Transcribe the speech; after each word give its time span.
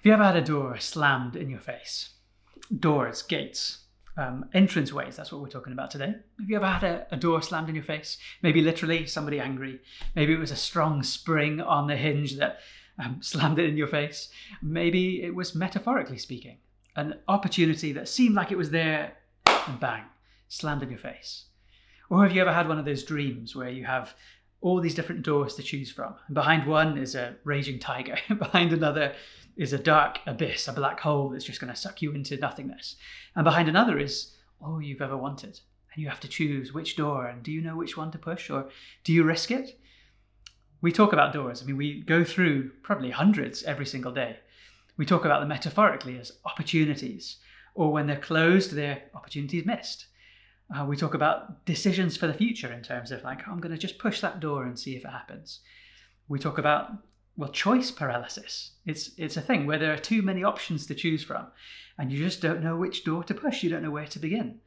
Have 0.00 0.06
you 0.06 0.12
ever 0.14 0.24
had 0.24 0.36
a 0.36 0.40
door 0.40 0.78
slammed 0.78 1.36
in 1.36 1.50
your 1.50 1.60
face? 1.60 2.14
Doors, 2.74 3.20
gates, 3.20 3.80
um, 4.16 4.46
entrance 4.54 4.94
ways, 4.94 5.14
that's 5.14 5.30
what 5.30 5.42
we're 5.42 5.48
talking 5.48 5.74
about 5.74 5.90
today. 5.90 6.14
Have 6.38 6.48
you 6.48 6.56
ever 6.56 6.66
had 6.66 6.84
a, 6.84 7.06
a, 7.10 7.18
door 7.18 7.42
slammed 7.42 7.68
in 7.68 7.74
your 7.74 7.84
face? 7.84 8.16
Maybe 8.40 8.62
literally, 8.62 9.04
somebody 9.04 9.38
angry. 9.38 9.78
Maybe 10.16 10.32
it 10.32 10.38
was 10.38 10.52
a 10.52 10.56
strong 10.56 11.02
spring 11.02 11.60
on 11.60 11.86
the 11.86 11.96
hinge 11.96 12.38
that 12.38 12.60
um, 12.98 13.18
slammed 13.20 13.58
it 13.58 13.68
in 13.68 13.76
your 13.76 13.88
face. 13.88 14.30
Maybe 14.62 15.22
it 15.22 15.34
was 15.34 15.54
metaphorically 15.54 16.16
speaking, 16.16 16.56
an 16.96 17.18
opportunity 17.28 17.92
that 17.92 18.08
seemed 18.08 18.34
like 18.34 18.50
it 18.50 18.56
was 18.56 18.70
there 18.70 19.18
and 19.44 19.78
bang, 19.78 20.04
slammed 20.48 20.82
in 20.82 20.88
your 20.88 20.98
face. 20.98 21.44
Or 22.08 22.22
have 22.22 22.34
you 22.34 22.40
ever 22.40 22.54
had 22.54 22.68
one 22.68 22.78
of 22.78 22.86
those 22.86 23.04
dreams 23.04 23.54
where 23.54 23.68
you 23.68 23.84
have 23.84 24.14
all 24.60 24.80
these 24.80 24.94
different 24.94 25.22
doors 25.22 25.54
to 25.54 25.62
choose 25.62 25.90
from? 25.90 26.14
And 26.26 26.34
behind 26.34 26.66
one 26.66 26.98
is 26.98 27.14
a 27.14 27.36
raging 27.44 27.78
tiger, 27.78 28.16
behind 28.38 28.72
another 28.72 29.14
is 29.56 29.72
a 29.72 29.78
dark 29.78 30.18
abyss, 30.26 30.68
a 30.68 30.72
black 30.72 31.00
hole 31.00 31.28
that's 31.28 31.44
just 31.44 31.60
going 31.60 31.72
to 31.72 31.78
suck 31.78 32.00
you 32.00 32.12
into 32.12 32.36
nothingness. 32.36 32.96
And 33.34 33.44
behind 33.44 33.68
another 33.68 33.98
is 33.98 34.36
all 34.60 34.80
you've 34.80 35.02
ever 35.02 35.16
wanted. 35.16 35.60
And 35.92 36.02
you 36.02 36.08
have 36.08 36.20
to 36.20 36.28
choose 36.28 36.72
which 36.72 36.96
door, 36.96 37.26
and 37.26 37.42
do 37.42 37.50
you 37.50 37.60
know 37.60 37.76
which 37.76 37.96
one 37.96 38.10
to 38.12 38.18
push, 38.18 38.48
or 38.48 38.68
do 39.04 39.12
you 39.12 39.24
risk 39.24 39.50
it? 39.50 39.78
We 40.80 40.92
talk 40.92 41.12
about 41.12 41.32
doors. 41.32 41.62
I 41.62 41.66
mean, 41.66 41.76
we 41.76 42.00
go 42.00 42.24
through 42.24 42.70
probably 42.82 43.10
hundreds 43.10 43.62
every 43.64 43.86
single 43.86 44.12
day. 44.12 44.38
We 44.96 45.04
talk 45.04 45.24
about 45.24 45.40
them 45.40 45.48
metaphorically 45.48 46.18
as 46.18 46.32
opportunities, 46.44 47.36
or 47.74 47.92
when 47.92 48.06
they're 48.06 48.16
closed, 48.16 48.72
they're 48.72 49.02
opportunities 49.14 49.66
missed. 49.66 50.06
Uh, 50.74 50.84
we 50.84 50.96
talk 50.96 51.14
about 51.14 51.64
decisions 51.64 52.16
for 52.16 52.26
the 52.26 52.34
future 52.34 52.72
in 52.72 52.82
terms 52.82 53.10
of 53.10 53.24
like, 53.24 53.40
oh, 53.46 53.52
I'm 53.52 53.60
going 53.60 53.74
to 53.74 53.78
just 53.78 53.98
push 53.98 54.20
that 54.20 54.40
door 54.40 54.64
and 54.64 54.78
see 54.78 54.96
if 54.96 55.04
it 55.04 55.10
happens. 55.10 55.60
We 56.28 56.38
talk 56.38 56.58
about 56.58 56.92
well, 57.36 57.50
choice 57.50 57.90
paralysis. 57.90 58.72
It's 58.84 59.12
it's 59.16 59.36
a 59.36 59.40
thing 59.40 59.66
where 59.66 59.78
there 59.78 59.92
are 59.94 59.98
too 59.98 60.20
many 60.20 60.44
options 60.44 60.86
to 60.86 60.94
choose 60.94 61.24
from, 61.24 61.46
and 61.98 62.12
you 62.12 62.18
just 62.18 62.42
don't 62.42 62.62
know 62.62 62.76
which 62.76 63.04
door 63.04 63.24
to 63.24 63.34
push. 63.34 63.62
You 63.62 63.70
don't 63.70 63.82
know 63.82 63.90
where 63.90 64.06
to 64.06 64.18
begin. 64.18 64.60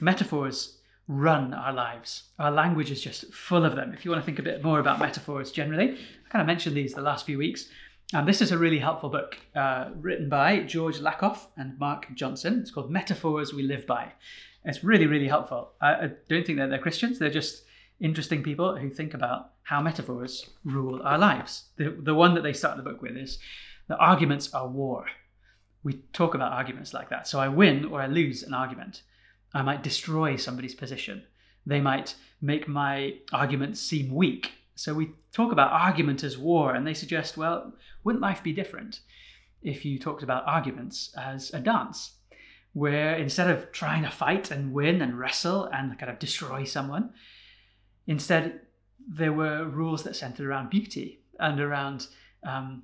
Metaphors 0.00 0.78
run 1.06 1.52
our 1.52 1.72
lives. 1.72 2.30
Our 2.38 2.50
language 2.50 2.90
is 2.90 3.02
just 3.02 3.32
full 3.34 3.64
of 3.64 3.76
them. 3.76 3.92
If 3.92 4.04
you 4.04 4.10
want 4.10 4.22
to 4.22 4.26
think 4.26 4.38
a 4.38 4.42
bit 4.42 4.64
more 4.64 4.80
about 4.80 5.00
metaphors 5.00 5.52
generally, 5.52 5.90
I 5.92 6.28
kind 6.30 6.40
of 6.40 6.46
mentioned 6.46 6.76
these 6.76 6.94
the 6.94 7.02
last 7.02 7.26
few 7.26 7.38
weeks. 7.38 7.68
And 8.14 8.28
this 8.28 8.40
is 8.42 8.52
a 8.52 8.58
really 8.58 8.78
helpful 8.78 9.08
book 9.08 9.38
uh, 9.54 9.90
written 9.96 10.28
by 10.28 10.60
George 10.60 10.98
Lakoff 10.98 11.46
and 11.56 11.78
Mark 11.78 12.06
Johnson. 12.14 12.60
It's 12.60 12.70
called 12.70 12.90
Metaphors 12.90 13.54
We 13.54 13.62
Live 13.62 13.86
By. 13.86 14.12
It's 14.64 14.84
really, 14.84 15.06
really 15.06 15.28
helpful. 15.28 15.72
I, 15.80 15.92
I 15.92 16.10
don't 16.28 16.46
think 16.46 16.58
that 16.58 16.70
they're 16.70 16.78
Christians. 16.78 17.18
They're 17.18 17.30
just 17.30 17.64
interesting 18.00 18.42
people 18.42 18.76
who 18.76 18.90
think 18.90 19.14
about 19.14 19.52
how 19.64 19.80
metaphors 19.80 20.50
rule 20.64 21.00
our 21.02 21.18
lives. 21.18 21.64
The, 21.76 21.90
the 21.90 22.14
one 22.14 22.34
that 22.34 22.42
they 22.42 22.52
start 22.52 22.76
the 22.76 22.82
book 22.82 23.02
with 23.02 23.16
is 23.16 23.38
the 23.88 23.96
arguments 23.96 24.52
are 24.54 24.68
war. 24.68 25.06
We 25.82 25.94
talk 26.12 26.34
about 26.34 26.52
arguments 26.52 26.94
like 26.94 27.10
that. 27.10 27.26
So 27.26 27.40
I 27.40 27.48
win 27.48 27.86
or 27.86 28.00
I 28.00 28.06
lose 28.06 28.42
an 28.42 28.54
argument. 28.54 29.02
I 29.54 29.62
might 29.62 29.82
destroy 29.82 30.36
somebody's 30.36 30.74
position. 30.74 31.24
They 31.66 31.80
might 31.80 32.14
make 32.40 32.66
my 32.68 33.14
argument 33.32 33.76
seem 33.76 34.14
weak. 34.14 34.52
So 34.74 34.94
we 34.94 35.10
talk 35.32 35.52
about 35.52 35.72
argument 35.72 36.24
as 36.24 36.38
war, 36.38 36.74
and 36.74 36.86
they 36.86 36.94
suggest, 36.94 37.36
well, 37.36 37.74
wouldn't 38.02 38.22
life 38.22 38.42
be 38.42 38.52
different 38.52 39.00
if 39.62 39.84
you 39.84 39.98
talked 39.98 40.22
about 40.22 40.46
arguments 40.46 41.14
as 41.16 41.52
a 41.52 41.60
dance? 41.60 42.12
Where 42.74 43.14
instead 43.14 43.50
of 43.50 43.70
trying 43.72 44.02
to 44.02 44.10
fight 44.10 44.50
and 44.50 44.72
win 44.72 45.02
and 45.02 45.18
wrestle 45.18 45.64
and 45.66 45.98
kind 45.98 46.10
of 46.10 46.18
destroy 46.18 46.64
someone, 46.64 47.12
Instead, 48.06 48.60
there 49.06 49.32
were 49.32 49.64
rules 49.64 50.02
that 50.04 50.16
centered 50.16 50.46
around 50.46 50.70
beauty 50.70 51.20
and 51.38 51.60
around 51.60 52.08
um, 52.44 52.82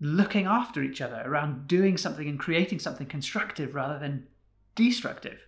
looking 0.00 0.46
after 0.46 0.82
each 0.82 1.00
other, 1.00 1.22
around 1.24 1.66
doing 1.66 1.96
something 1.96 2.28
and 2.28 2.38
creating 2.38 2.78
something 2.78 3.06
constructive 3.06 3.74
rather 3.74 3.98
than 3.98 4.26
destructive. 4.74 5.38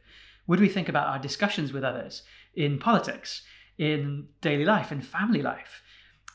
Would 0.47 0.61
we 0.61 0.69
think 0.69 0.89
about 0.89 1.09
our 1.09 1.19
discussions 1.19 1.73
with 1.73 1.85
others 1.85 2.23
in 2.55 2.79
politics, 2.79 3.43
in 3.77 4.29
daily 4.41 4.65
life, 4.65 4.91
in 4.91 5.03
family 5.03 5.43
life, 5.43 5.83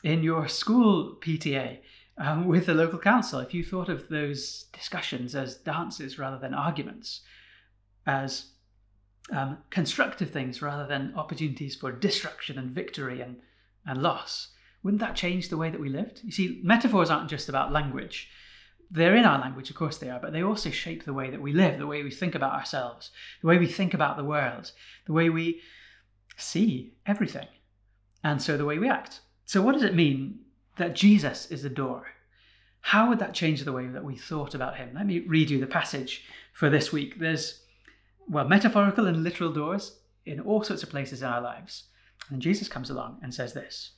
in 0.04 0.22
your 0.22 0.46
school 0.46 1.16
PTA, 1.20 1.78
um, 2.18 2.46
with 2.46 2.66
the 2.66 2.74
local 2.74 2.98
council? 2.98 3.40
If 3.40 3.54
you 3.54 3.64
thought 3.64 3.88
of 3.88 4.08
those 4.08 4.64
discussions 4.72 5.34
as 5.34 5.56
dances 5.56 6.18
rather 6.18 6.38
than 6.38 6.54
arguments, 6.54 7.20
as 8.06 8.46
um, 9.32 9.58
constructive 9.70 10.30
things 10.30 10.60
rather 10.60 10.86
than 10.86 11.14
opportunities 11.16 11.76
for 11.76 11.92
destruction 11.92 12.58
and 12.58 12.70
victory 12.70 13.20
and, 13.20 13.36
and 13.86 14.02
loss. 14.02 14.48
Wouldn't 14.82 15.00
that 15.00 15.16
change 15.16 15.48
the 15.48 15.56
way 15.56 15.70
that 15.70 15.80
we 15.80 15.88
lived? 15.88 16.20
You 16.24 16.30
see, 16.30 16.60
metaphors 16.62 17.10
aren't 17.10 17.30
just 17.30 17.48
about 17.48 17.72
language. 17.72 18.28
They're 18.90 19.16
in 19.16 19.24
our 19.24 19.40
language, 19.40 19.70
of 19.70 19.76
course 19.76 19.96
they 19.96 20.10
are, 20.10 20.20
but 20.20 20.32
they 20.32 20.42
also 20.42 20.70
shape 20.70 21.04
the 21.04 21.14
way 21.14 21.30
that 21.30 21.40
we 21.40 21.52
live, 21.52 21.78
the 21.78 21.86
way 21.86 22.02
we 22.02 22.10
think 22.10 22.34
about 22.34 22.52
ourselves, 22.52 23.10
the 23.40 23.48
way 23.48 23.58
we 23.58 23.66
think 23.66 23.94
about 23.94 24.16
the 24.16 24.24
world, 24.24 24.72
the 25.06 25.14
way 25.14 25.30
we 25.30 25.62
see 26.36 26.92
everything, 27.06 27.48
and 28.22 28.42
so 28.42 28.56
the 28.56 28.66
way 28.66 28.78
we 28.78 28.88
act. 28.88 29.20
So, 29.46 29.62
what 29.62 29.72
does 29.72 29.82
it 29.82 29.94
mean 29.94 30.40
that 30.76 30.94
Jesus 30.94 31.50
is 31.50 31.62
the 31.62 31.70
door? 31.70 32.06
How 32.80 33.08
would 33.08 33.18
that 33.18 33.34
change 33.34 33.64
the 33.64 33.72
way 33.72 33.86
that 33.86 34.04
we 34.04 34.16
thought 34.16 34.54
about 34.54 34.76
him? 34.76 34.90
Let 34.94 35.06
me 35.06 35.20
read 35.20 35.50
you 35.50 35.58
the 35.58 35.66
passage 35.66 36.24
for 36.52 36.68
this 36.68 36.92
week. 36.92 37.18
There's 37.18 37.62
well, 38.28 38.46
metaphorical 38.46 39.06
and 39.06 39.22
literal 39.22 39.52
doors 39.52 39.98
in 40.26 40.40
all 40.40 40.62
sorts 40.62 40.82
of 40.82 40.90
places 40.90 41.22
in 41.22 41.28
our 41.28 41.40
lives. 41.40 41.84
And 42.30 42.40
Jesus 42.40 42.68
comes 42.68 42.90
along 42.90 43.18
and 43.22 43.32
says 43.32 43.52
this 43.52 43.92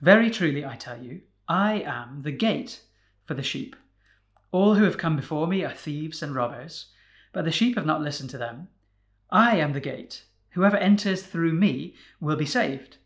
Very 0.00 0.30
truly, 0.30 0.64
I 0.64 0.76
tell 0.76 1.02
you, 1.02 1.22
I 1.48 1.80
am 1.80 2.22
the 2.22 2.32
gate 2.32 2.80
for 3.24 3.34
the 3.34 3.42
sheep. 3.42 3.76
All 4.52 4.74
who 4.74 4.84
have 4.84 4.98
come 4.98 5.16
before 5.16 5.46
me 5.46 5.64
are 5.64 5.74
thieves 5.74 6.22
and 6.22 6.34
robbers, 6.34 6.86
but 7.32 7.44
the 7.44 7.52
sheep 7.52 7.76
have 7.76 7.86
not 7.86 8.02
listened 8.02 8.30
to 8.30 8.38
them. 8.38 8.68
I 9.30 9.56
am 9.56 9.72
the 9.72 9.80
gate. 9.80 10.24
Whoever 10.50 10.76
enters 10.76 11.22
through 11.22 11.52
me 11.52 11.94
will 12.20 12.36
be 12.36 12.46
saved. 12.46 12.98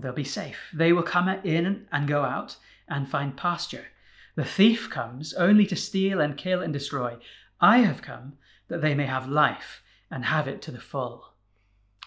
They'll 0.00 0.12
be 0.12 0.24
safe. 0.24 0.70
They 0.74 0.92
will 0.92 1.02
come 1.02 1.28
in 1.28 1.86
and 1.90 2.08
go 2.08 2.22
out 2.22 2.56
and 2.88 3.08
find 3.08 3.36
pasture. 3.36 3.86
The 4.34 4.44
thief 4.44 4.90
comes 4.90 5.32
only 5.34 5.66
to 5.66 5.76
steal 5.76 6.20
and 6.20 6.36
kill 6.36 6.60
and 6.60 6.72
destroy. 6.72 7.16
I 7.60 7.78
have 7.78 8.02
come 8.02 8.34
that 8.68 8.82
they 8.82 8.94
may 8.94 9.06
have 9.06 9.28
life 9.28 9.82
and 10.10 10.26
have 10.26 10.46
it 10.46 10.60
to 10.62 10.70
the 10.70 10.80
full. 10.80 11.32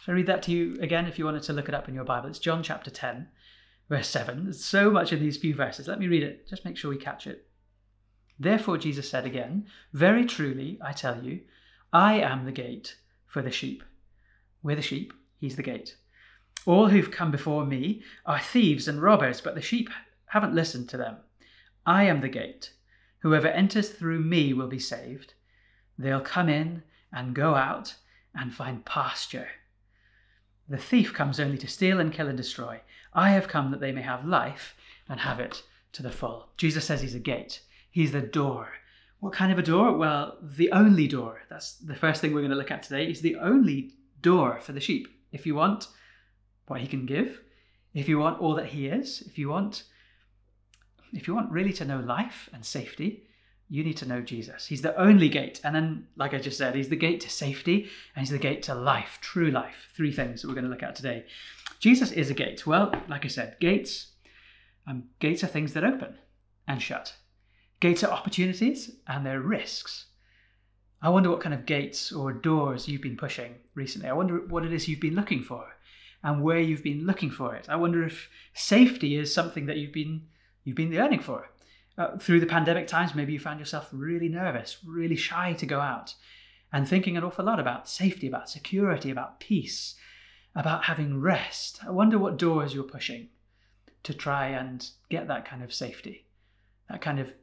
Shall 0.04 0.14
I 0.14 0.16
read 0.16 0.28
that 0.28 0.44
to 0.44 0.52
you 0.52 0.78
again 0.80 1.08
if 1.08 1.18
you 1.18 1.26
wanted 1.26 1.44
to 1.44 1.54
look 1.54 1.68
it 1.68 1.76
up 1.76 1.90
in 1.90 1.96
your 1.96 2.04
Bible? 2.04 2.30
It's 2.30 2.40
John 2.40 2.62
chapter 2.64 2.92
10, 2.92 3.28
verse 3.90 4.08
7. 4.08 4.44
There's 4.44 4.64
so 4.64 4.92
much 4.92 5.12
in 5.12 5.20
these 5.20 5.38
few 5.38 5.56
verses. 5.56 5.88
Let 5.88 6.00
me 6.00 6.08
read 6.08 6.24
it, 6.24 6.48
just 6.48 6.66
make 6.66 6.78
sure 6.78 6.92
we 6.92 6.98
catch 6.98 7.28
it. 7.28 7.48
Therefore, 8.40 8.78
Jesus 8.78 9.10
said 9.10 9.26
again, 9.26 9.66
Very 9.92 10.24
truly, 10.26 10.80
I 10.82 10.94
tell 10.94 11.24
you, 11.24 11.42
I 11.92 12.20
am 12.20 12.46
the 12.46 12.52
gate 12.52 12.96
for 13.26 13.42
the 13.42 13.52
sheep. 13.52 13.84
We're 14.64 14.76
the 14.76 14.82
sheep, 14.82 15.14
he's 15.40 15.56
the 15.56 15.64
gate. 15.64 15.96
All 16.66 16.90
who've 16.90 17.12
come 17.12 17.32
before 17.32 17.66
me 17.66 18.04
are 18.26 18.40
thieves 18.40 18.88
and 18.88 19.02
robbers, 19.02 19.42
but 19.42 19.56
the 19.56 19.62
sheep 19.62 19.90
haven't 20.28 20.56
listened 20.56 20.90
to 20.90 20.98
them. 20.98 21.18
I 21.86 22.04
am 22.04 22.22
the 22.22 22.30
gate. 22.30 22.74
Whoever 23.20 23.48
enters 23.48 23.90
through 23.90 24.20
me 24.20 24.54
will 24.54 24.68
be 24.68 24.80
saved. 24.80 25.34
They'll 25.98 26.22
come 26.22 26.50
in 26.50 26.84
and 27.12 27.36
go 27.36 27.56
out 27.56 27.96
and 28.36 28.54
find 28.54 28.86
pasture. 28.86 29.48
The 30.68 30.78
thief 30.78 31.14
comes 31.14 31.40
only 31.40 31.58
to 31.58 31.68
steal 31.68 32.00
and 32.00 32.14
kill 32.14 32.28
and 32.28 32.38
destroy. 32.38 32.82
I 33.14 33.32
have 33.32 33.48
come 33.48 33.72
that 33.72 33.80
they 33.80 33.92
may 33.92 34.04
have 34.04 34.26
life 34.26 34.76
and 35.08 35.20
have 35.22 35.40
it 35.40 35.64
to 35.94 36.04
the 36.04 36.12
full. 36.12 36.50
Jesus 36.58 36.86
says 36.86 37.02
he's 37.02 37.16
a 37.16 37.20
gate, 37.20 37.62
he's 37.90 38.12
the 38.12 38.22
door. 38.22 38.70
What 39.20 39.34
kind 39.34 39.52
of 39.52 39.60
a 39.60 39.64
door? 39.64 39.98
Well, 39.98 40.38
the 40.42 40.72
only 40.72 41.08
door. 41.08 41.42
That's 41.50 41.74
the 41.76 41.96
first 41.96 42.22
thing 42.22 42.34
we're 42.34 42.42
going 42.42 42.52
to 42.52 42.58
look 42.58 42.72
at 42.72 42.84
today. 42.84 43.10
is 43.10 43.22
the 43.22 43.36
only 43.36 43.96
door 44.22 44.60
for 44.62 44.72
the 44.72 44.80
sheep. 44.80 45.08
If 45.32 45.46
you 45.46 45.56
want 45.56 45.88
what 46.70 46.82
he 46.82 46.88
can 46.88 47.06
give, 47.06 47.42
if 47.94 48.08
you 48.08 48.20
want 48.20 48.40
all 48.40 48.56
that 48.56 48.68
he 48.68 48.88
is, 48.88 49.22
if 49.22 49.38
you 49.38 49.50
want 49.50 49.84
if 51.12 51.28
you 51.28 51.34
want 51.34 51.52
really 51.52 51.74
to 51.74 51.86
know 51.86 52.00
life 52.00 52.50
and 52.54 52.64
safety, 52.64 53.24
you 53.68 53.84
need 53.84 53.98
to 53.98 54.08
know 54.08 54.22
Jesus. 54.22 54.68
He's 54.68 54.84
the 54.84 54.96
only 54.96 55.28
gate. 55.28 55.60
And 55.64 55.76
then, 55.76 56.08
like 56.16 56.36
I 56.36 56.38
just 56.38 56.58
said, 56.58 56.76
he's 56.76 56.90
the 56.90 56.96
gate 56.96 57.20
to 57.22 57.30
safety 57.30 57.90
and 58.16 58.22
he's 58.22 58.30
the 58.30 58.38
gate 58.38 58.62
to 58.64 58.76
life, 58.76 59.18
true 59.22 59.50
life. 59.50 59.90
Three 59.96 60.12
things 60.12 60.42
that 60.42 60.48
we're 60.48 60.54
going 60.54 60.66
to 60.66 60.70
look 60.70 60.84
at 60.84 60.96
today. 60.96 61.26
Jesus 61.80 62.12
is 62.12 62.30
a 62.30 62.36
gate. 62.36 62.68
Well, 62.68 62.94
like 63.08 63.26
I 63.26 63.28
said, 63.28 63.58
gates, 63.60 64.12
um, 64.88 65.06
gates 65.20 65.44
are 65.44 65.48
things 65.48 65.74
that 65.74 65.84
open 65.84 66.18
and 66.68 66.82
shut. 66.82 67.16
Gates 67.80 68.04
are 68.04 68.12
opportunities 68.12 68.92
and 69.08 69.26
they're 69.26 69.42
risks. 69.42 70.08
I 71.02 71.10
wonder 71.10 71.30
what 71.30 71.42
kind 71.42 71.56
of 71.56 71.66
gates 71.66 72.12
or 72.12 72.34
doors 72.34 72.88
you've 72.88 73.02
been 73.02 73.18
pushing 73.18 73.56
recently. 73.74 74.10
I 74.10 74.14
wonder 74.14 74.40
what 74.48 74.66
it 74.66 74.74
is 74.74 74.88
you've 74.88 75.00
been 75.00 75.16
looking 75.16 75.42
for 75.42 75.66
and 76.24 76.44
where 76.44 76.60
you've 76.60 76.84
been 76.84 77.06
looking 77.06 77.32
for 77.32 77.56
it. 77.56 77.68
I 77.70 77.76
wonder 77.76 78.04
if 78.04 78.30
safety 78.54 79.16
is 79.16 79.34
something 79.34 79.66
that 79.68 79.78
you've 79.78 79.94
been 79.94 80.28
you've 80.64 80.76
been 80.76 80.92
yearning 80.92 81.22
for 81.22 81.50
uh, 82.00 82.18
through 82.18 82.40
the 82.40 82.46
pandemic 82.46 82.88
times, 82.88 83.14
maybe 83.14 83.34
you 83.34 83.40
found 83.40 83.60
yourself 83.60 83.90
really 83.92 84.30
nervous, 84.30 84.78
really 84.86 85.18
shy 85.18 85.52
to 85.54 85.66
go 85.66 85.82
out, 85.82 86.16
and 86.72 86.88
thinking 86.88 87.18
an 87.18 87.26
awful 87.26 87.44
lot 87.44 87.60
about 87.60 87.90
safety, 87.90 88.26
about 88.26 88.50
security, 88.50 89.12
about 89.12 89.40
peace, 89.42 89.96
about 90.56 90.86
having 90.86 91.20
rest. 91.20 91.80
I 91.86 91.92
wonder 91.92 92.18
what 92.18 92.38
doors 92.38 92.74
you're 92.74 92.84
pushing 92.86 93.28
to 94.04 94.14
try 94.14 94.48
and 94.48 94.90
get 95.10 95.28
that 95.28 95.44
kind 95.44 95.62
of 95.62 95.74
safety, 95.74 96.26
that 96.90 97.02
kind 97.02 97.20
of 97.20 97.34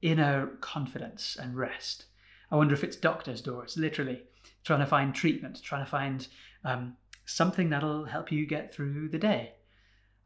inner 0.00 0.46
confidence 0.62 1.36
and 1.38 1.54
rest. 1.54 2.06
I 2.50 2.56
wonder 2.56 2.72
if 2.72 2.82
it's 2.82 2.96
doctors' 2.96 3.42
doors, 3.42 3.76
literally, 3.76 4.22
trying 4.64 4.80
to 4.80 4.86
find 4.86 5.14
treatment, 5.14 5.60
trying 5.62 5.84
to 5.84 5.90
find 5.90 6.26
um, 6.64 6.96
something 7.26 7.70
that'll 7.70 8.06
help 8.06 8.32
you 8.32 8.46
get 8.46 8.72
through 8.72 9.08
the 9.08 9.18
day. 9.18 9.52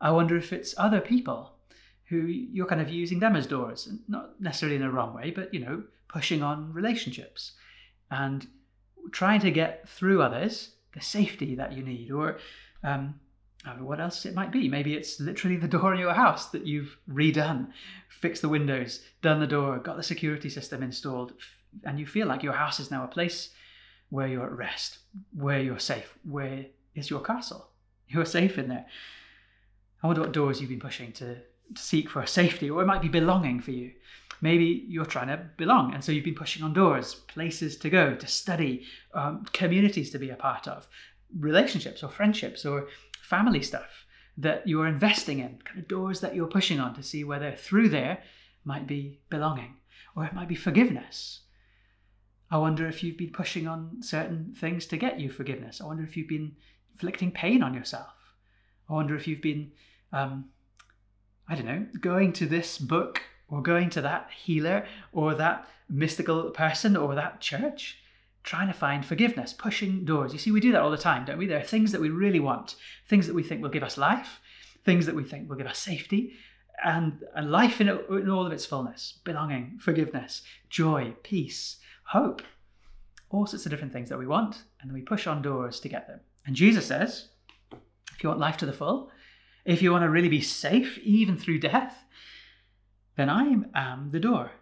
I 0.01 0.11
wonder 0.13 0.37
if 0.37 0.53
it's 0.53 0.75
other 0.79 1.01
people 1.01 1.57
who 2.09 2.17
you're 2.17 2.67
kind 2.67 2.81
of 2.81 2.91
using 2.91 3.21
them 3.21 3.37
as 3.37 3.47
doors, 3.47 3.89
not 4.09 4.41
necessarily 4.41 4.77
in 4.77 4.83
a 4.83 4.91
wrong 4.91 5.15
way, 5.15 5.31
but 5.31 5.53
you 5.53 5.61
know, 5.61 5.85
pushing 6.09 6.43
on 6.43 6.73
relationships 6.73 7.53
and 8.11 8.47
trying 9.13 9.41
to 9.41 9.51
get 9.51 9.89
through 9.89 10.23
others 10.23 10.75
the 10.95 11.01
safety 11.01 11.55
that 11.55 11.73
you 11.73 11.83
need, 11.83 12.11
or 12.11 12.39
um, 12.83 13.15
I 13.65 13.71
what 13.81 14.01
else 14.01 14.27
it 14.27 14.35
might 14.35 14.51
be. 14.51 14.69
Maybe 14.69 14.95
it's 14.95 15.21
literally 15.21 15.57
the 15.57 15.69
door 15.69 15.95
in 15.95 16.01
your 16.01 16.15
house 16.15 16.49
that 16.49 16.67
you've 16.67 16.97
redone, 17.09 17.69
fixed 18.09 18.43
the 18.43 18.49
windows, 18.49 19.01
done 19.23 19.39
the 19.39 19.47
door, 19.47 19.79
got 19.79 19.97
the 19.97 20.03
security 20.03 20.49
system 20.49 20.83
installed, 20.83 21.35
and 21.85 22.01
you 22.01 22.07
feel 22.07 22.27
like 22.27 22.43
your 22.43 22.55
house 22.55 22.81
is 22.81 22.91
now 22.91 23.05
a 23.05 23.09
place 23.09 23.51
where 24.09 24.27
you're 24.27 24.47
at 24.47 24.53
rest, 24.53 24.99
where 25.33 25.61
you're 25.61 25.79
safe, 25.79 26.19
where 26.25 26.67
is 26.95 27.11
your 27.11 27.21
castle. 27.21 27.71
You're 28.09 28.25
safe 28.25 28.59
in 28.59 28.69
there. 28.69 28.87
I 30.03 30.07
wonder 30.07 30.23
what 30.23 30.33
doors 30.33 30.61
you've 30.61 30.71
been 30.71 30.81
pushing 30.81 31.13
to, 31.13 31.37
to 31.37 31.83
seek 31.83 32.09
for 32.09 32.25
safety, 32.27 32.71
or 32.71 32.83
it 32.83 32.87
might 32.87 33.03
be 33.03 33.09
belonging 33.09 33.61
for 33.61 33.71
you. 33.71 33.93
Maybe 34.41 34.87
you're 34.89 35.05
trying 35.05 35.29
to 35.29 35.45
belong, 35.59 35.93
and 35.93 36.03
so 36.03 36.13
you've 36.13 36.25
been 36.25 36.35
pushing 36.35 36.63
on 36.63 36.73
doors, 36.73 37.15
places 37.15 37.77
to 37.79 37.91
go, 37.91 38.15
to 38.15 38.27
study, 38.27 38.85
um, 39.15 39.45
communities 39.53 40.11
to 40.11 40.19
be 40.19 40.31
a 40.31 40.37
part 40.37 40.67
of, 40.67 40.89
relationships 41.39 42.03
or 42.03 42.09
friendships 42.09 42.65
or 42.65 42.89
family 43.23 43.63
stuff 43.63 44.07
that 44.39 44.67
you're 44.67 44.87
investing 44.87 45.41
in, 45.41 45.59
kind 45.65 45.79
of 45.79 45.89
doors 45.89 46.21
that 46.21 46.35
you're 46.35 46.47
pushing 46.47 46.81
on 46.81 46.95
to 46.95 47.03
see 47.03 47.23
whether 47.23 47.53
through 47.53 47.91
there 47.91 48.23
might 48.65 48.87
be 48.87 49.21
belonging 49.29 49.77
or 50.17 50.25
it 50.25 50.33
might 50.33 50.49
be 50.49 50.55
forgiveness. 50.55 51.41
I 52.51 52.59
wonder 52.59 52.89
if 52.89 53.05
you've 53.05 53.19
been 53.19 53.31
pushing 53.33 53.69
on 53.69 53.99
certain 54.03 54.55
things 54.57 54.87
to 54.87 54.97
get 54.97 55.21
you 55.21 55.31
forgiveness. 55.31 55.81
I 55.81 55.87
wonder 55.87 56.03
if 56.03 56.17
you've 56.17 56.29
been 56.29 56.57
inflicting 56.95 57.33
pain 57.33 57.63
on 57.63 57.75
yourself. 57.75 58.13
I 58.89 58.95
wonder 58.95 59.15
if 59.15 59.27
you've 59.27 59.43
been, 59.43 59.73
um, 60.13 60.47
I 61.49 61.55
don't 61.55 61.67
know, 61.67 61.87
going 62.01 62.33
to 62.35 62.47
this 62.47 62.79
book 62.79 63.23
or 63.49 63.63
going 63.63 63.91
to 63.91 64.01
that 64.03 64.31
healer 64.31 64.87
or 65.13 65.35
that 65.35 65.69
mystical 65.89 66.51
person 66.51 66.97
or 66.97 67.15
that 67.15 67.41
church, 67.41 67.99
trying 68.43 68.69
to 68.69 68.75
find 68.75 69.05
forgiveness, 69.05 69.53
pushing 69.53 70.05
doors. 70.05 70.33
You 70.33 70.39
see, 70.39 70.51
we 70.51 70.61
do 70.61 70.73
that 70.73 70.83
all 70.83 70.91
the 70.91 70.97
time, 70.97 71.25
don't 71.25 71.39
we? 71.39 71.47
There 71.47 71.61
are 71.61 71.65
things 71.65 71.93
that 71.93 72.01
we 72.01 72.11
really 72.11 72.41
want, 72.41 72.77
things 73.07 73.27
that 73.27 73.35
we 73.35 73.43
think 73.43 73.63
will 73.63 73.71
give 73.71 73.83
us 73.83 73.99
life, 73.99 74.41
things 74.85 75.07
that 75.07 75.15
we 75.15 75.25
think 75.25 75.49
will 75.49 75.57
give 75.57 75.67
us 75.67 75.79
safety, 75.79 76.35
and, 76.83 77.23
and 77.35 77.51
life 77.51 77.81
in, 77.81 77.89
in 77.89 78.31
all 78.31 78.47
of 78.47 78.53
its 78.53 78.65
fullness 78.65 79.19
belonging, 79.25 79.79
forgiveness, 79.81 80.43
joy, 80.71 81.15
peace, 81.23 81.77
hope, 82.05 82.43
all 83.29 83.47
sorts 83.47 83.67
of 83.67 83.71
different 83.71 83.93
things 83.93 84.09
that 84.09 84.19
we 84.19 84.27
want, 84.27 84.63
and 84.81 84.93
we 84.93 85.03
push 85.03 85.27
on 85.27 85.43
doors 85.43 85.79
to 85.81 85.89
get 85.89 86.07
them. 86.07 86.21
And 86.47 86.57
Jesus 86.57 86.87
says, 86.87 87.29
if 88.15 88.23
you 88.23 88.29
want 88.29 88.41
life 88.41 88.57
to 88.59 88.67
the 88.67 88.73
full, 88.73 89.11
if 89.65 89.83
you 89.83 89.93
want 89.93 90.05
to 90.05 90.11
really 90.11 90.29
be 90.29 90.41
safe, 90.41 90.99
even 90.99 91.37
through 91.37 91.61
death, 91.61 92.05
then 93.17 93.29
I 93.29 93.57
am 93.75 94.11
the 94.11 94.21
door. 94.21 94.53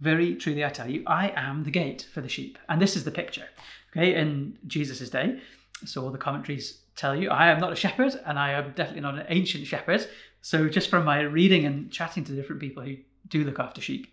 Very 0.00 0.36
truly, 0.36 0.64
I 0.64 0.68
tell 0.68 0.88
you, 0.88 1.02
I 1.06 1.32
am 1.34 1.64
the 1.64 1.70
gate 1.70 2.06
for 2.12 2.20
the 2.20 2.28
sheep. 2.28 2.58
And 2.68 2.80
this 2.80 2.96
is 2.96 3.04
the 3.04 3.10
picture. 3.10 3.46
Okay, 3.90 4.14
in 4.14 4.58
Jesus' 4.66 5.10
day, 5.10 5.40
so 5.84 6.04
all 6.04 6.10
the 6.10 6.18
commentaries 6.18 6.82
tell 6.94 7.16
you, 7.16 7.30
I 7.30 7.48
am 7.48 7.58
not 7.58 7.72
a 7.72 7.76
shepherd, 7.76 8.14
and 8.26 8.38
I 8.38 8.52
am 8.52 8.72
definitely 8.72 9.00
not 9.00 9.18
an 9.18 9.26
ancient 9.28 9.66
shepherd. 9.66 10.06
So 10.40 10.68
just 10.68 10.90
from 10.90 11.04
my 11.04 11.20
reading 11.20 11.64
and 11.64 11.90
chatting 11.90 12.24
to 12.24 12.32
different 12.32 12.60
people 12.60 12.82
who 12.82 12.96
do 13.28 13.44
look 13.44 13.58
after 13.58 13.80
sheep 13.80 14.06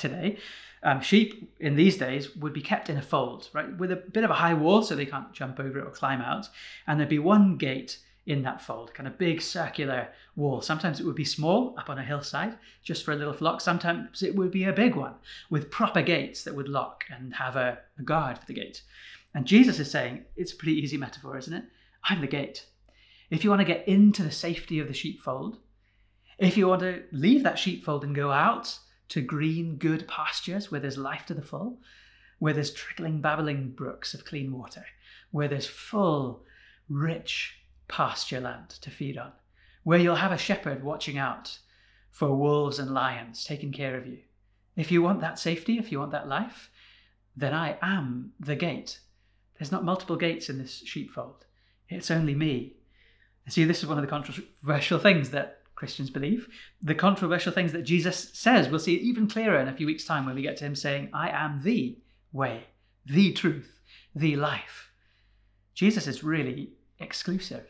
today, 0.00 0.38
um, 0.82 1.00
sheep 1.00 1.54
in 1.60 1.76
these 1.76 1.96
days 1.96 2.34
would 2.36 2.52
be 2.52 2.62
kept 2.62 2.88
in 2.88 2.96
a 2.96 3.02
fold, 3.02 3.48
right, 3.52 3.76
with 3.78 3.92
a 3.92 3.96
bit 3.96 4.24
of 4.24 4.30
a 4.30 4.34
high 4.34 4.54
wall 4.54 4.82
so 4.82 4.96
they 4.96 5.06
can't 5.06 5.32
jump 5.32 5.60
over 5.60 5.78
it 5.78 5.86
or 5.86 5.90
climb 5.90 6.20
out, 6.20 6.48
and 6.86 6.98
there'd 6.98 7.08
be 7.08 7.18
one 7.18 7.56
gate 7.56 7.98
in 8.26 8.42
that 8.42 8.60
fold, 8.60 8.94
kind 8.94 9.06
of 9.06 9.18
big 9.18 9.40
circular 9.40 10.08
wall. 10.36 10.60
Sometimes 10.60 11.00
it 11.00 11.06
would 11.06 11.16
be 11.16 11.24
small 11.24 11.74
up 11.78 11.90
on 11.90 11.98
a 11.98 12.04
hillside 12.04 12.56
just 12.82 13.04
for 13.04 13.12
a 13.12 13.16
little 13.16 13.32
flock. 13.32 13.60
Sometimes 13.60 14.22
it 14.22 14.36
would 14.36 14.50
be 14.50 14.64
a 14.64 14.72
big 14.72 14.94
one 14.94 15.14
with 15.48 15.70
proper 15.70 16.02
gates 16.02 16.44
that 16.44 16.54
would 16.54 16.68
lock 16.68 17.04
and 17.10 17.34
have 17.34 17.56
a, 17.56 17.78
a 17.98 18.02
guard 18.02 18.38
for 18.38 18.46
the 18.46 18.54
gate. 18.54 18.82
And 19.34 19.46
Jesus 19.46 19.78
is 19.78 19.90
saying, 19.90 20.24
it's 20.36 20.52
a 20.52 20.56
pretty 20.56 20.78
easy 20.78 20.96
metaphor, 20.96 21.38
isn't 21.38 21.52
it? 21.52 21.64
I'm 22.04 22.20
the 22.20 22.26
gate. 22.26 22.66
If 23.30 23.42
you 23.42 23.50
want 23.50 23.60
to 23.60 23.72
get 23.74 23.88
into 23.88 24.22
the 24.22 24.30
safety 24.30 24.78
of 24.80 24.88
the 24.88 24.94
sheepfold, 24.94 25.58
if 26.38 26.56
you 26.56 26.68
want 26.68 26.82
to 26.82 27.02
leave 27.12 27.42
that 27.42 27.58
sheepfold 27.58 28.04
and 28.04 28.14
go 28.14 28.30
out 28.30 28.78
to 29.10 29.20
green, 29.20 29.76
good 29.76 30.08
pastures 30.08 30.70
where 30.70 30.80
there's 30.80 30.96
life 30.98 31.26
to 31.26 31.34
the 31.34 31.42
full, 31.42 31.78
where 32.38 32.54
there's 32.54 32.72
trickling, 32.72 33.20
babbling 33.20 33.70
brooks 33.70 34.14
of 34.14 34.24
clean 34.24 34.52
water, 34.52 34.86
where 35.30 35.48
there's 35.48 35.66
full, 35.66 36.44
rich, 36.88 37.58
pasture 37.88 38.40
land 38.40 38.70
to 38.70 38.90
feed 38.90 39.18
on, 39.18 39.32
where 39.82 39.98
you'll 39.98 40.16
have 40.16 40.32
a 40.32 40.38
shepherd 40.38 40.82
watching 40.82 41.18
out 41.18 41.58
for 42.10 42.34
wolves 42.34 42.78
and 42.78 42.92
lions 42.92 43.44
taking 43.44 43.72
care 43.72 43.96
of 43.96 44.06
you. 44.06 44.18
If 44.76 44.90
you 44.90 45.02
want 45.02 45.20
that 45.20 45.38
safety, 45.38 45.78
if 45.78 45.92
you 45.92 45.98
want 45.98 46.12
that 46.12 46.28
life, 46.28 46.70
then 47.36 47.52
I 47.52 47.76
am 47.82 48.32
the 48.38 48.56
gate. 48.56 49.00
There's 49.58 49.72
not 49.72 49.84
multiple 49.84 50.16
gates 50.16 50.48
in 50.48 50.58
this 50.58 50.82
sheepfold, 50.84 51.46
it's 51.88 52.10
only 52.10 52.34
me. 52.34 52.76
See, 53.48 53.64
this 53.64 53.82
is 53.82 53.88
one 53.88 53.98
of 53.98 54.02
the 54.02 54.10
controversial 54.10 55.00
things 55.00 55.30
that 55.30 55.59
Christians 55.80 56.10
believe. 56.10 56.46
The 56.82 56.94
controversial 56.94 57.54
things 57.54 57.72
that 57.72 57.84
Jesus 57.84 58.32
says, 58.34 58.68
we'll 58.68 58.78
see 58.78 58.96
it 58.96 59.00
even 59.00 59.26
clearer 59.26 59.58
in 59.58 59.66
a 59.66 59.72
few 59.72 59.86
weeks' 59.86 60.04
time 60.04 60.26
when 60.26 60.34
we 60.34 60.42
get 60.42 60.58
to 60.58 60.66
him 60.66 60.76
saying, 60.76 61.08
I 61.14 61.30
am 61.30 61.62
the 61.64 61.96
way, 62.32 62.64
the 63.06 63.32
truth, 63.32 63.80
the 64.14 64.36
life. 64.36 64.90
Jesus 65.72 66.06
is 66.06 66.22
really 66.22 66.74
exclusive. 66.98 67.66